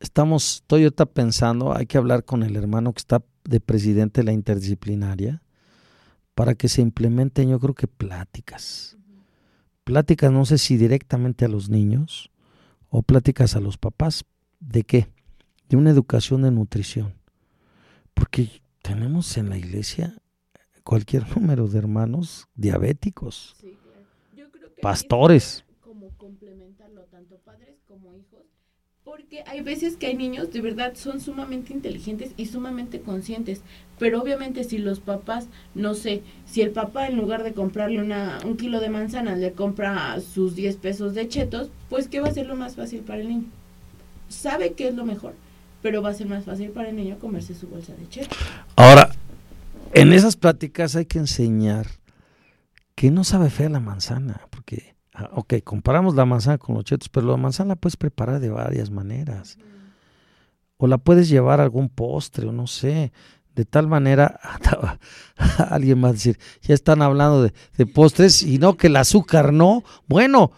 estamos, 0.00 0.56
estoy 0.56 0.84
ahorita 0.84 1.06
pensando, 1.06 1.76
hay 1.76 1.86
que 1.86 1.98
hablar 1.98 2.24
con 2.24 2.42
el 2.42 2.56
hermano 2.56 2.92
que 2.92 3.00
está 3.00 3.22
de 3.44 3.60
presidente 3.60 4.20
de 4.20 4.26
la 4.26 4.32
interdisciplinaria 4.32 5.42
para 6.34 6.54
que 6.54 6.68
se 6.68 6.82
implementen, 6.82 7.48
yo 7.50 7.60
creo 7.60 7.74
que 7.74 7.86
pláticas. 7.86 8.96
Pláticas, 9.84 10.32
no 10.32 10.44
sé 10.44 10.58
si 10.58 10.76
directamente 10.76 11.44
a 11.44 11.48
los 11.48 11.68
niños 11.68 12.30
o 12.88 13.02
pláticas 13.02 13.54
a 13.54 13.60
los 13.60 13.76
papás. 13.76 14.24
¿De 14.60 14.84
qué? 14.84 15.08
De 15.68 15.76
una 15.76 15.90
educación 15.90 16.42
de 16.42 16.50
nutrición. 16.50 17.14
Porque 18.14 18.62
tenemos 18.82 19.36
en 19.36 19.50
la 19.50 19.58
iglesia 19.58 20.16
cualquier 20.82 21.24
número 21.36 21.66
de 21.68 21.78
hermanos 21.78 22.48
diabéticos, 22.54 23.56
pastores. 24.80 25.64
Como 25.80 26.10
complementarlo, 26.16 27.02
tanto 27.10 27.38
padres 27.38 27.76
como 27.86 28.14
hijos, 28.14 28.42
porque 29.04 29.44
hay 29.46 29.60
veces 29.60 29.96
que 29.96 30.06
hay 30.06 30.14
niños 30.14 30.50
de 30.52 30.62
verdad 30.62 30.94
son 30.94 31.20
sumamente 31.20 31.72
inteligentes 31.72 32.32
y 32.36 32.46
sumamente 32.46 33.00
conscientes, 33.00 33.62
pero 33.98 34.20
obviamente 34.20 34.64
si 34.64 34.78
los 34.78 35.00
papás, 35.00 35.48
no 35.74 35.94
sé, 35.94 36.22
si 36.46 36.62
el 36.62 36.70
papá 36.70 37.06
en 37.06 37.16
lugar 37.16 37.42
de 37.42 37.52
comprarle 37.52 38.00
una, 38.00 38.38
un 38.44 38.56
kilo 38.56 38.80
de 38.80 38.88
manzanas 38.88 39.38
le 39.38 39.52
compra 39.52 40.18
sus 40.20 40.54
10 40.54 40.76
pesos 40.76 41.14
de 41.14 41.28
chetos, 41.28 41.70
pues 41.90 42.08
¿qué 42.08 42.20
va 42.20 42.28
a 42.28 42.34
ser 42.34 42.46
lo 42.46 42.56
más 42.56 42.76
fácil 42.76 43.00
para 43.00 43.20
el 43.20 43.28
niño? 43.28 43.46
Sabe 44.28 44.72
qué 44.72 44.88
es 44.88 44.94
lo 44.94 45.04
mejor, 45.04 45.34
pero 45.84 46.00
va 46.00 46.08
a 46.08 46.14
ser 46.14 46.26
más 46.26 46.46
fácil 46.46 46.70
para 46.70 46.88
el 46.88 46.96
niño 46.96 47.18
comerse 47.18 47.54
su 47.54 47.68
bolsa 47.68 47.92
de 47.92 48.08
chetos. 48.08 48.38
Ahora, 48.74 49.10
en 49.92 50.14
esas 50.14 50.34
pláticas 50.34 50.96
hay 50.96 51.04
que 51.04 51.18
enseñar 51.18 51.86
que 52.94 53.10
no 53.10 53.22
sabe 53.22 53.50
fea 53.50 53.68
la 53.68 53.80
manzana, 53.80 54.40
porque, 54.48 54.96
ah, 55.12 55.28
ok, 55.34 55.56
comparamos 55.62 56.14
la 56.14 56.24
manzana 56.24 56.56
con 56.56 56.74
los 56.74 56.84
chetos, 56.84 57.10
pero 57.10 57.26
la 57.26 57.36
manzana 57.36 57.74
la 57.74 57.76
puedes 57.76 57.98
preparar 57.98 58.40
de 58.40 58.48
varias 58.48 58.90
maneras. 58.90 59.58
o 60.78 60.86
la 60.86 60.96
puedes 60.96 61.28
llevar 61.28 61.60
a 61.60 61.64
algún 61.64 61.90
postre 61.90 62.46
o 62.46 62.52
no 62.52 62.66
sé. 62.66 63.12
De 63.54 63.66
tal 63.66 63.86
manera, 63.86 64.40
alguien 65.68 66.02
va 66.02 66.08
a 66.08 66.12
decir, 66.12 66.38
ya 66.62 66.72
están 66.72 67.02
hablando 67.02 67.42
de, 67.42 67.52
de 67.76 67.84
postres 67.84 68.42
y 68.42 68.56
no 68.56 68.78
que 68.78 68.86
el 68.86 68.96
azúcar 68.96 69.52
no. 69.52 69.84
Bueno, 70.06 70.50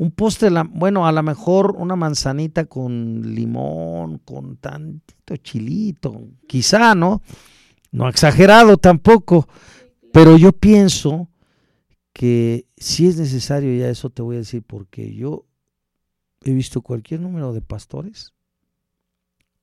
un 0.00 0.12
postre, 0.12 0.48
bueno, 0.70 1.06
a 1.06 1.12
lo 1.12 1.22
mejor 1.22 1.76
una 1.76 1.94
manzanita 1.94 2.64
con 2.64 3.34
limón, 3.34 4.16
con 4.20 4.56
tantito 4.56 5.36
chilito, 5.36 6.26
quizá, 6.48 6.94
¿no? 6.94 7.20
No 7.92 8.08
exagerado 8.08 8.78
tampoco, 8.78 9.46
pero 10.10 10.38
yo 10.38 10.52
pienso 10.52 11.28
que 12.14 12.66
si 12.78 13.08
es 13.08 13.18
necesario 13.18 13.78
ya 13.78 13.90
eso 13.90 14.08
te 14.08 14.22
voy 14.22 14.36
a 14.36 14.38
decir 14.38 14.62
porque 14.62 15.14
yo 15.14 15.44
he 16.44 16.52
visto 16.54 16.80
cualquier 16.80 17.20
número 17.20 17.52
de 17.52 17.60
pastores 17.60 18.32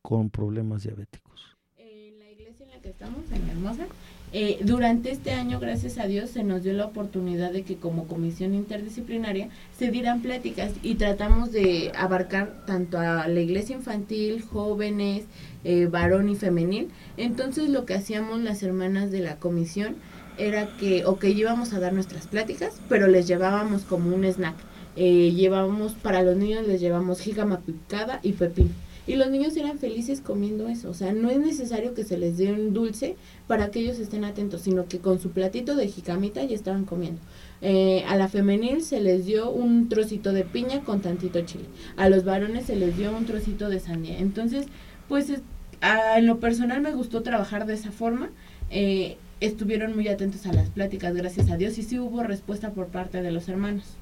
con 0.03 0.29
problemas 0.29 0.83
diabéticos. 0.83 1.57
En 1.77 2.19
la 2.19 2.29
iglesia 2.29 2.63
en 2.63 2.73
la 2.73 2.79
que 2.79 2.89
estamos, 2.89 3.23
en 3.31 3.49
Hermosa, 3.49 3.87
eh, 4.33 4.59
durante 4.61 5.11
este 5.11 5.31
año, 5.31 5.57
gracias 5.57 5.97
a 5.97 6.05
Dios, 6.05 6.31
se 6.31 6.43
nos 6.43 6.61
dio 6.61 6.73
la 6.73 6.85
oportunidad 6.85 7.53
de 7.53 7.63
que 7.63 7.77
como 7.77 8.07
comisión 8.07 8.53
interdisciplinaria 8.53 9.47
se 9.77 9.89
dieran 9.89 10.21
pláticas 10.21 10.73
y 10.83 10.95
tratamos 10.95 11.53
de 11.53 11.93
abarcar 11.95 12.65
tanto 12.65 12.99
a 12.99 13.25
la 13.29 13.39
iglesia 13.39 13.77
infantil, 13.77 14.41
jóvenes, 14.41 15.23
eh, 15.63 15.85
varón 15.85 16.27
y 16.27 16.35
femenil. 16.35 16.89
Entonces 17.15 17.69
lo 17.69 17.85
que 17.85 17.93
hacíamos 17.93 18.41
las 18.41 18.63
hermanas 18.63 19.11
de 19.11 19.21
la 19.21 19.37
comisión 19.37 19.95
era 20.37 20.67
que, 20.77 21.05
ok, 21.05 21.23
íbamos 21.23 21.71
a 21.73 21.79
dar 21.79 21.93
nuestras 21.93 22.27
pláticas, 22.27 22.81
pero 22.89 23.07
les 23.07 23.27
llevábamos 23.27 23.83
como 23.83 24.13
un 24.13 24.25
snack. 24.25 24.55
Eh, 24.97 25.31
llevábamos, 25.31 25.93
para 25.93 26.21
los 26.21 26.35
niños 26.35 26.67
les 26.67 26.81
llevamos 26.81 27.21
jícama 27.21 27.61
picada 27.61 28.19
y 28.23 28.33
pepino 28.33 28.71
y 29.07 29.15
los 29.15 29.29
niños 29.29 29.55
eran 29.55 29.79
felices 29.79 30.21
comiendo 30.21 30.67
eso. 30.67 30.89
O 30.89 30.93
sea, 30.93 31.13
no 31.13 31.29
es 31.29 31.39
necesario 31.39 31.93
que 31.93 32.03
se 32.03 32.17
les 32.17 32.37
dé 32.37 32.51
un 32.51 32.73
dulce 32.73 33.15
para 33.47 33.71
que 33.71 33.79
ellos 33.79 33.97
estén 33.99 34.25
atentos, 34.25 34.61
sino 34.61 34.87
que 34.87 34.99
con 34.99 35.19
su 35.19 35.31
platito 35.31 35.75
de 35.75 35.87
jicamita 35.87 36.43
ya 36.43 36.55
estaban 36.55 36.85
comiendo. 36.85 37.21
Eh, 37.61 38.03
a 38.07 38.17
la 38.17 38.27
femenil 38.27 38.83
se 38.83 38.99
les 38.99 39.25
dio 39.25 39.49
un 39.49 39.89
trocito 39.89 40.33
de 40.33 40.43
piña 40.43 40.81
con 40.83 41.01
tantito 41.01 41.41
chile. 41.41 41.65
A 41.95 42.09
los 42.09 42.25
varones 42.25 42.65
se 42.65 42.75
les 42.75 42.97
dio 42.97 43.15
un 43.15 43.25
trocito 43.25 43.69
de 43.69 43.79
sandía. 43.79 44.19
Entonces, 44.19 44.67
pues 45.07 45.29
en 45.29 46.27
lo 46.27 46.39
personal 46.39 46.81
me 46.81 46.91
gustó 46.91 47.23
trabajar 47.23 47.65
de 47.65 47.75
esa 47.75 47.91
forma. 47.91 48.29
Eh, 48.69 49.17
estuvieron 49.39 49.95
muy 49.95 50.07
atentos 50.09 50.45
a 50.45 50.53
las 50.53 50.69
pláticas, 50.69 51.15
gracias 51.15 51.49
a 51.49 51.57
Dios, 51.57 51.77
y 51.77 51.83
sí 51.83 51.97
hubo 51.99 52.23
respuesta 52.23 52.71
por 52.71 52.87
parte 52.87 53.21
de 53.21 53.31
los 53.31 53.47
hermanos. 53.47 53.95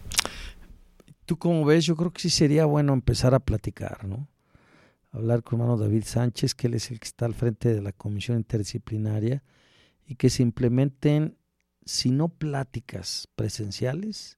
Tú 1.26 1.38
como 1.38 1.66
ves, 1.66 1.86
yo 1.86 1.96
creo 1.96 2.12
que 2.12 2.22
sí 2.22 2.30
sería 2.30 2.66
bueno 2.66 2.94
empezar 2.94 3.34
a 3.34 3.40
platicar, 3.40 4.06
¿no? 4.06 4.28
Hablar 5.16 5.44
con 5.44 5.60
hermano 5.60 5.78
David 5.78 6.04
Sánchez, 6.04 6.54
que 6.54 6.68
él 6.68 6.74
es 6.74 6.92
el 6.92 7.00
que 7.00 7.08
está 7.08 7.26
al 7.26 7.34
frente 7.34 7.74
de 7.74 7.82
la 7.82 7.94
comisión 7.94 8.38
interdisciplinaria, 8.38 9.44
y 10.06 10.16
que 10.16 10.30
se 10.30 10.44
implementen, 10.44 11.38
si 11.86 12.12
no 12.12 12.30
pláticas 12.30 13.28
presenciales, 13.36 14.38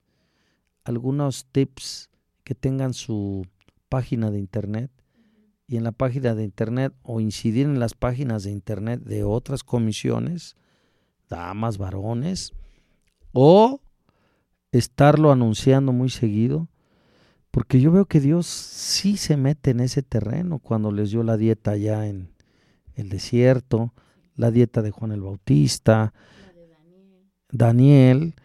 algunos 0.83 1.45
tips 1.51 2.09
que 2.43 2.55
tengan 2.55 2.93
su 2.93 3.45
página 3.89 4.31
de 4.31 4.39
internet 4.39 4.91
y 5.67 5.77
en 5.77 5.83
la 5.83 5.91
página 5.91 6.35
de 6.35 6.43
internet 6.43 6.93
o 7.03 7.19
incidir 7.19 7.65
en 7.65 7.79
las 7.79 7.93
páginas 7.93 8.43
de 8.43 8.51
internet 8.51 9.01
de 9.01 9.23
otras 9.23 9.63
comisiones, 9.63 10.55
damas, 11.29 11.77
varones, 11.77 12.53
o 13.33 13.81
estarlo 14.71 15.31
anunciando 15.31 15.91
muy 15.91 16.09
seguido 16.09 16.69
porque 17.51 17.79
yo 17.79 17.91
veo 17.91 18.05
que 18.05 18.19
Dios 18.19 18.47
sí 18.47 19.17
se 19.17 19.37
mete 19.37 19.71
en 19.71 19.79
ese 19.79 20.03
terreno 20.03 20.59
cuando 20.59 20.91
les 20.91 21.11
dio 21.11 21.23
la 21.23 21.37
dieta 21.37 21.71
allá 21.71 22.07
en 22.07 22.29
el 22.95 23.09
desierto, 23.09 23.93
la 24.35 24.51
dieta 24.51 24.81
de 24.81 24.91
Juan 24.91 25.11
el 25.11 25.21
Bautista, 25.21 26.13
Daniel. 27.49 28.35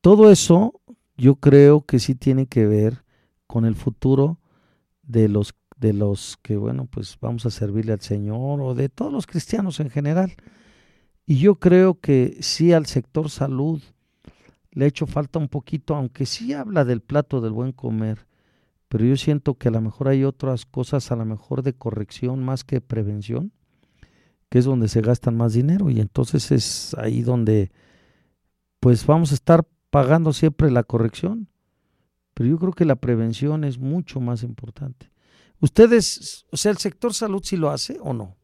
todo 0.00 0.30
eso 0.30 0.80
yo 1.16 1.36
creo 1.36 1.82
que 1.82 1.98
sí 1.98 2.14
tiene 2.14 2.46
que 2.46 2.66
ver 2.66 3.04
con 3.46 3.64
el 3.64 3.74
futuro 3.74 4.38
de 5.02 5.28
los 5.28 5.54
de 5.76 5.92
los 5.92 6.38
que 6.42 6.56
bueno 6.56 6.86
pues 6.86 7.18
vamos 7.20 7.44
a 7.46 7.50
servirle 7.50 7.92
al 7.92 8.00
Señor 8.00 8.60
o 8.60 8.74
de 8.74 8.88
todos 8.88 9.12
los 9.12 9.26
cristianos 9.26 9.78
en 9.80 9.90
general 9.90 10.34
y 11.26 11.38
yo 11.38 11.56
creo 11.56 12.00
que 12.00 12.38
sí 12.40 12.72
al 12.72 12.86
sector 12.86 13.30
salud 13.30 13.82
le 14.76 14.84
ha 14.84 14.88
hecho 14.88 15.06
falta 15.06 15.38
un 15.38 15.48
poquito, 15.48 15.94
aunque 15.94 16.26
sí 16.26 16.52
habla 16.52 16.84
del 16.84 17.00
plato 17.00 17.40
del 17.40 17.52
buen 17.52 17.72
comer, 17.72 18.26
pero 18.88 19.06
yo 19.06 19.16
siento 19.16 19.54
que 19.54 19.68
a 19.68 19.70
lo 19.70 19.80
mejor 19.80 20.08
hay 20.08 20.22
otras 20.22 20.66
cosas, 20.66 21.10
a 21.10 21.16
lo 21.16 21.24
mejor 21.24 21.62
de 21.62 21.72
corrección 21.72 22.44
más 22.44 22.62
que 22.62 22.82
prevención, 22.82 23.52
que 24.50 24.58
es 24.58 24.66
donde 24.66 24.88
se 24.88 25.00
gastan 25.00 25.34
más 25.34 25.54
dinero 25.54 25.88
y 25.88 25.98
entonces 25.98 26.52
es 26.52 26.94
ahí 26.98 27.22
donde 27.22 27.72
pues 28.78 29.06
vamos 29.06 29.32
a 29.32 29.34
estar 29.34 29.66
pagando 29.88 30.34
siempre 30.34 30.70
la 30.70 30.82
corrección, 30.82 31.48
pero 32.34 32.50
yo 32.50 32.58
creo 32.58 32.72
que 32.74 32.84
la 32.84 32.96
prevención 32.96 33.64
es 33.64 33.78
mucho 33.78 34.20
más 34.20 34.42
importante. 34.42 35.10
¿Ustedes, 35.58 36.44
o 36.52 36.58
sea, 36.58 36.70
el 36.70 36.76
sector 36.76 37.14
salud 37.14 37.40
sí 37.42 37.56
lo 37.56 37.70
hace 37.70 37.96
o 38.02 38.12
no? 38.12 38.36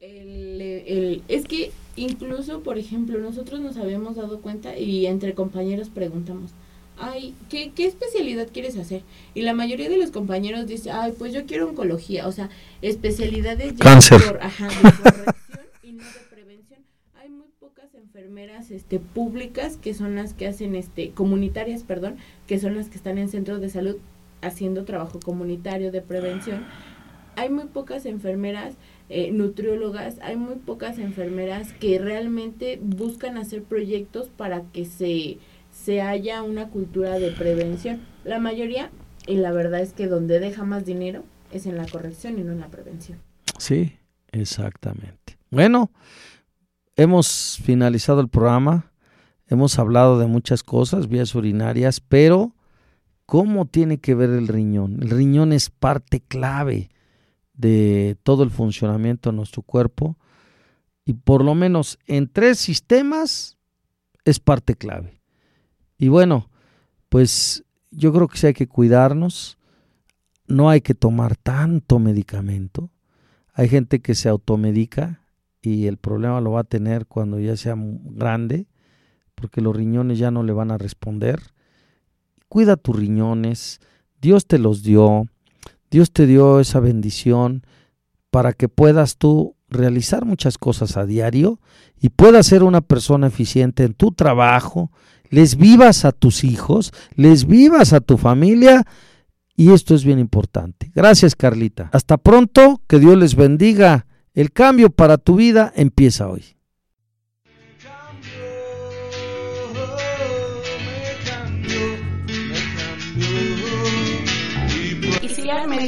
Es 0.00 1.44
que 1.46 1.72
incluso, 1.96 2.62
por 2.62 2.78
ejemplo, 2.78 3.18
nosotros 3.18 3.60
nos 3.60 3.76
habíamos 3.76 4.16
dado 4.16 4.40
cuenta 4.40 4.78
y 4.78 5.06
entre 5.06 5.34
compañeros 5.34 5.88
preguntamos, 5.88 6.52
ay, 6.98 7.34
¿qué, 7.48 7.72
¿qué, 7.74 7.86
especialidad 7.86 8.48
quieres 8.52 8.76
hacer? 8.76 9.02
Y 9.34 9.42
la 9.42 9.54
mayoría 9.54 9.88
de 9.88 9.98
los 9.98 10.10
compañeros 10.10 10.66
dice, 10.66 10.90
ay, 10.90 11.14
pues 11.18 11.32
yo 11.32 11.46
quiero 11.46 11.68
oncología, 11.68 12.26
o 12.28 12.32
sea, 12.32 12.48
especialidades 12.82 13.76
de, 13.76 13.84
Cáncer. 13.84 14.38
ajá, 14.40 14.68
de 14.68 14.92
corrección 15.02 15.66
y 15.82 15.92
no 15.92 16.04
de 16.04 16.20
prevención. 16.30 16.80
Hay 17.20 17.30
muy 17.30 17.48
pocas 17.58 17.94
enfermeras 17.94 18.70
este, 18.70 19.00
públicas 19.00 19.76
que 19.76 19.94
son 19.94 20.14
las 20.14 20.34
que 20.34 20.46
hacen, 20.46 20.76
este, 20.76 21.10
comunitarias, 21.10 21.82
perdón, 21.82 22.16
que 22.46 22.58
son 22.58 22.76
las 22.76 22.88
que 22.88 22.96
están 22.96 23.18
en 23.18 23.28
centros 23.28 23.60
de 23.60 23.68
salud 23.68 23.96
haciendo 24.42 24.84
trabajo 24.84 25.18
comunitario 25.18 25.90
de 25.90 26.02
prevención. 26.02 26.64
Hay 27.36 27.50
muy 27.50 27.66
pocas 27.66 28.06
enfermeras 28.06 28.74
eh, 29.10 29.30
nutriólogas, 29.32 30.16
hay 30.20 30.36
muy 30.36 30.56
pocas 30.56 30.98
enfermeras 30.98 31.72
que 31.72 31.98
realmente 31.98 32.78
buscan 32.82 33.38
hacer 33.38 33.62
proyectos 33.62 34.28
para 34.28 34.62
que 34.72 34.84
se, 34.84 35.38
se 35.70 36.02
haya 36.02 36.42
una 36.42 36.68
cultura 36.68 37.18
de 37.18 37.30
prevención. 37.30 38.00
La 38.24 38.38
mayoría, 38.38 38.90
y 39.26 39.36
la 39.36 39.50
verdad 39.52 39.80
es 39.80 39.94
que 39.94 40.08
donde 40.08 40.40
deja 40.40 40.64
más 40.64 40.84
dinero 40.84 41.24
es 41.50 41.64
en 41.64 41.76
la 41.76 41.86
corrección 41.86 42.38
y 42.38 42.42
no 42.42 42.52
en 42.52 42.60
la 42.60 42.68
prevención. 42.68 43.18
Sí, 43.58 43.96
exactamente. 44.30 45.38
Bueno, 45.50 45.90
hemos 46.94 47.58
finalizado 47.62 48.20
el 48.20 48.28
programa, 48.28 48.92
hemos 49.46 49.78
hablado 49.78 50.18
de 50.18 50.26
muchas 50.26 50.62
cosas, 50.62 51.08
vías 51.08 51.34
urinarias, 51.34 52.00
pero 52.00 52.54
¿cómo 53.24 53.64
tiene 53.64 53.98
que 53.98 54.14
ver 54.14 54.28
el 54.28 54.48
riñón? 54.48 54.98
El 55.02 55.08
riñón 55.08 55.54
es 55.54 55.70
parte 55.70 56.20
clave 56.20 56.90
de 57.58 58.16
todo 58.22 58.44
el 58.44 58.50
funcionamiento 58.50 59.30
de 59.30 59.36
nuestro 59.36 59.60
cuerpo 59.60 60.16
y 61.04 61.12
por 61.12 61.44
lo 61.44 61.54
menos 61.54 61.98
en 62.06 62.30
tres 62.32 62.58
sistemas 62.58 63.58
es 64.24 64.40
parte 64.40 64.74
clave. 64.74 65.20
Y 65.98 66.08
bueno, 66.08 66.48
pues 67.08 67.64
yo 67.90 68.12
creo 68.12 68.28
que 68.28 68.38
sí 68.38 68.46
hay 68.46 68.54
que 68.54 68.68
cuidarnos, 68.68 69.58
no 70.46 70.70
hay 70.70 70.80
que 70.80 70.94
tomar 70.94 71.36
tanto 71.36 71.98
medicamento. 71.98 72.90
Hay 73.52 73.68
gente 73.68 74.00
que 74.00 74.14
se 74.14 74.28
automedica 74.28 75.24
y 75.60 75.86
el 75.86 75.96
problema 75.96 76.40
lo 76.40 76.52
va 76.52 76.60
a 76.60 76.64
tener 76.64 77.06
cuando 77.06 77.40
ya 77.40 77.56
sea 77.56 77.74
grande, 77.76 78.68
porque 79.34 79.60
los 79.60 79.74
riñones 79.74 80.18
ya 80.18 80.30
no 80.30 80.44
le 80.44 80.52
van 80.52 80.70
a 80.70 80.78
responder. 80.78 81.40
Cuida 82.48 82.76
tus 82.76 82.94
riñones, 82.94 83.80
Dios 84.20 84.46
te 84.46 84.58
los 84.58 84.82
dio, 84.82 85.24
Dios 85.90 86.12
te 86.12 86.26
dio 86.26 86.60
esa 86.60 86.80
bendición 86.80 87.64
para 88.30 88.52
que 88.52 88.68
puedas 88.68 89.16
tú 89.16 89.56
realizar 89.68 90.24
muchas 90.24 90.58
cosas 90.58 90.96
a 90.96 91.06
diario 91.06 91.60
y 92.00 92.10
puedas 92.10 92.46
ser 92.46 92.62
una 92.62 92.80
persona 92.80 93.26
eficiente 93.26 93.84
en 93.84 93.94
tu 93.94 94.12
trabajo, 94.12 94.90
les 95.30 95.56
vivas 95.56 96.04
a 96.04 96.12
tus 96.12 96.44
hijos, 96.44 96.92
les 97.14 97.46
vivas 97.46 97.92
a 97.92 98.00
tu 98.00 98.16
familia 98.16 98.84
y 99.56 99.72
esto 99.72 99.94
es 99.94 100.04
bien 100.04 100.18
importante. 100.18 100.90
Gracias 100.94 101.34
Carlita. 101.34 101.90
Hasta 101.92 102.16
pronto, 102.16 102.80
que 102.86 102.98
Dios 102.98 103.16
les 103.16 103.34
bendiga. 103.34 104.06
El 104.32 104.52
cambio 104.52 104.90
para 104.90 105.18
tu 105.18 105.36
vida 105.36 105.72
empieza 105.74 106.28
hoy. 106.28 106.57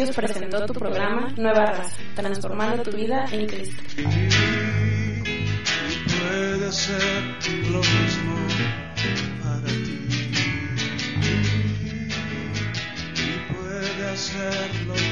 Medios 0.00 0.16
presentó 0.16 0.64
tu 0.64 0.72
programa 0.72 1.28
Nueva 1.36 1.66
Raza, 1.66 1.94
transformando 2.14 2.82
tu 2.82 2.90
vida 2.90 3.26
en 3.32 3.46
Cristo. 3.46 3.82
Puede 6.06 6.72
ser 6.72 7.22
lo 7.70 7.80
mismo 7.80 8.34
para 9.42 9.66
ti. 9.66 9.98
Y 13.14 13.52
puede 13.52 14.16
ser 14.16 14.70
lo 14.86 14.94
mismo. 14.94 15.09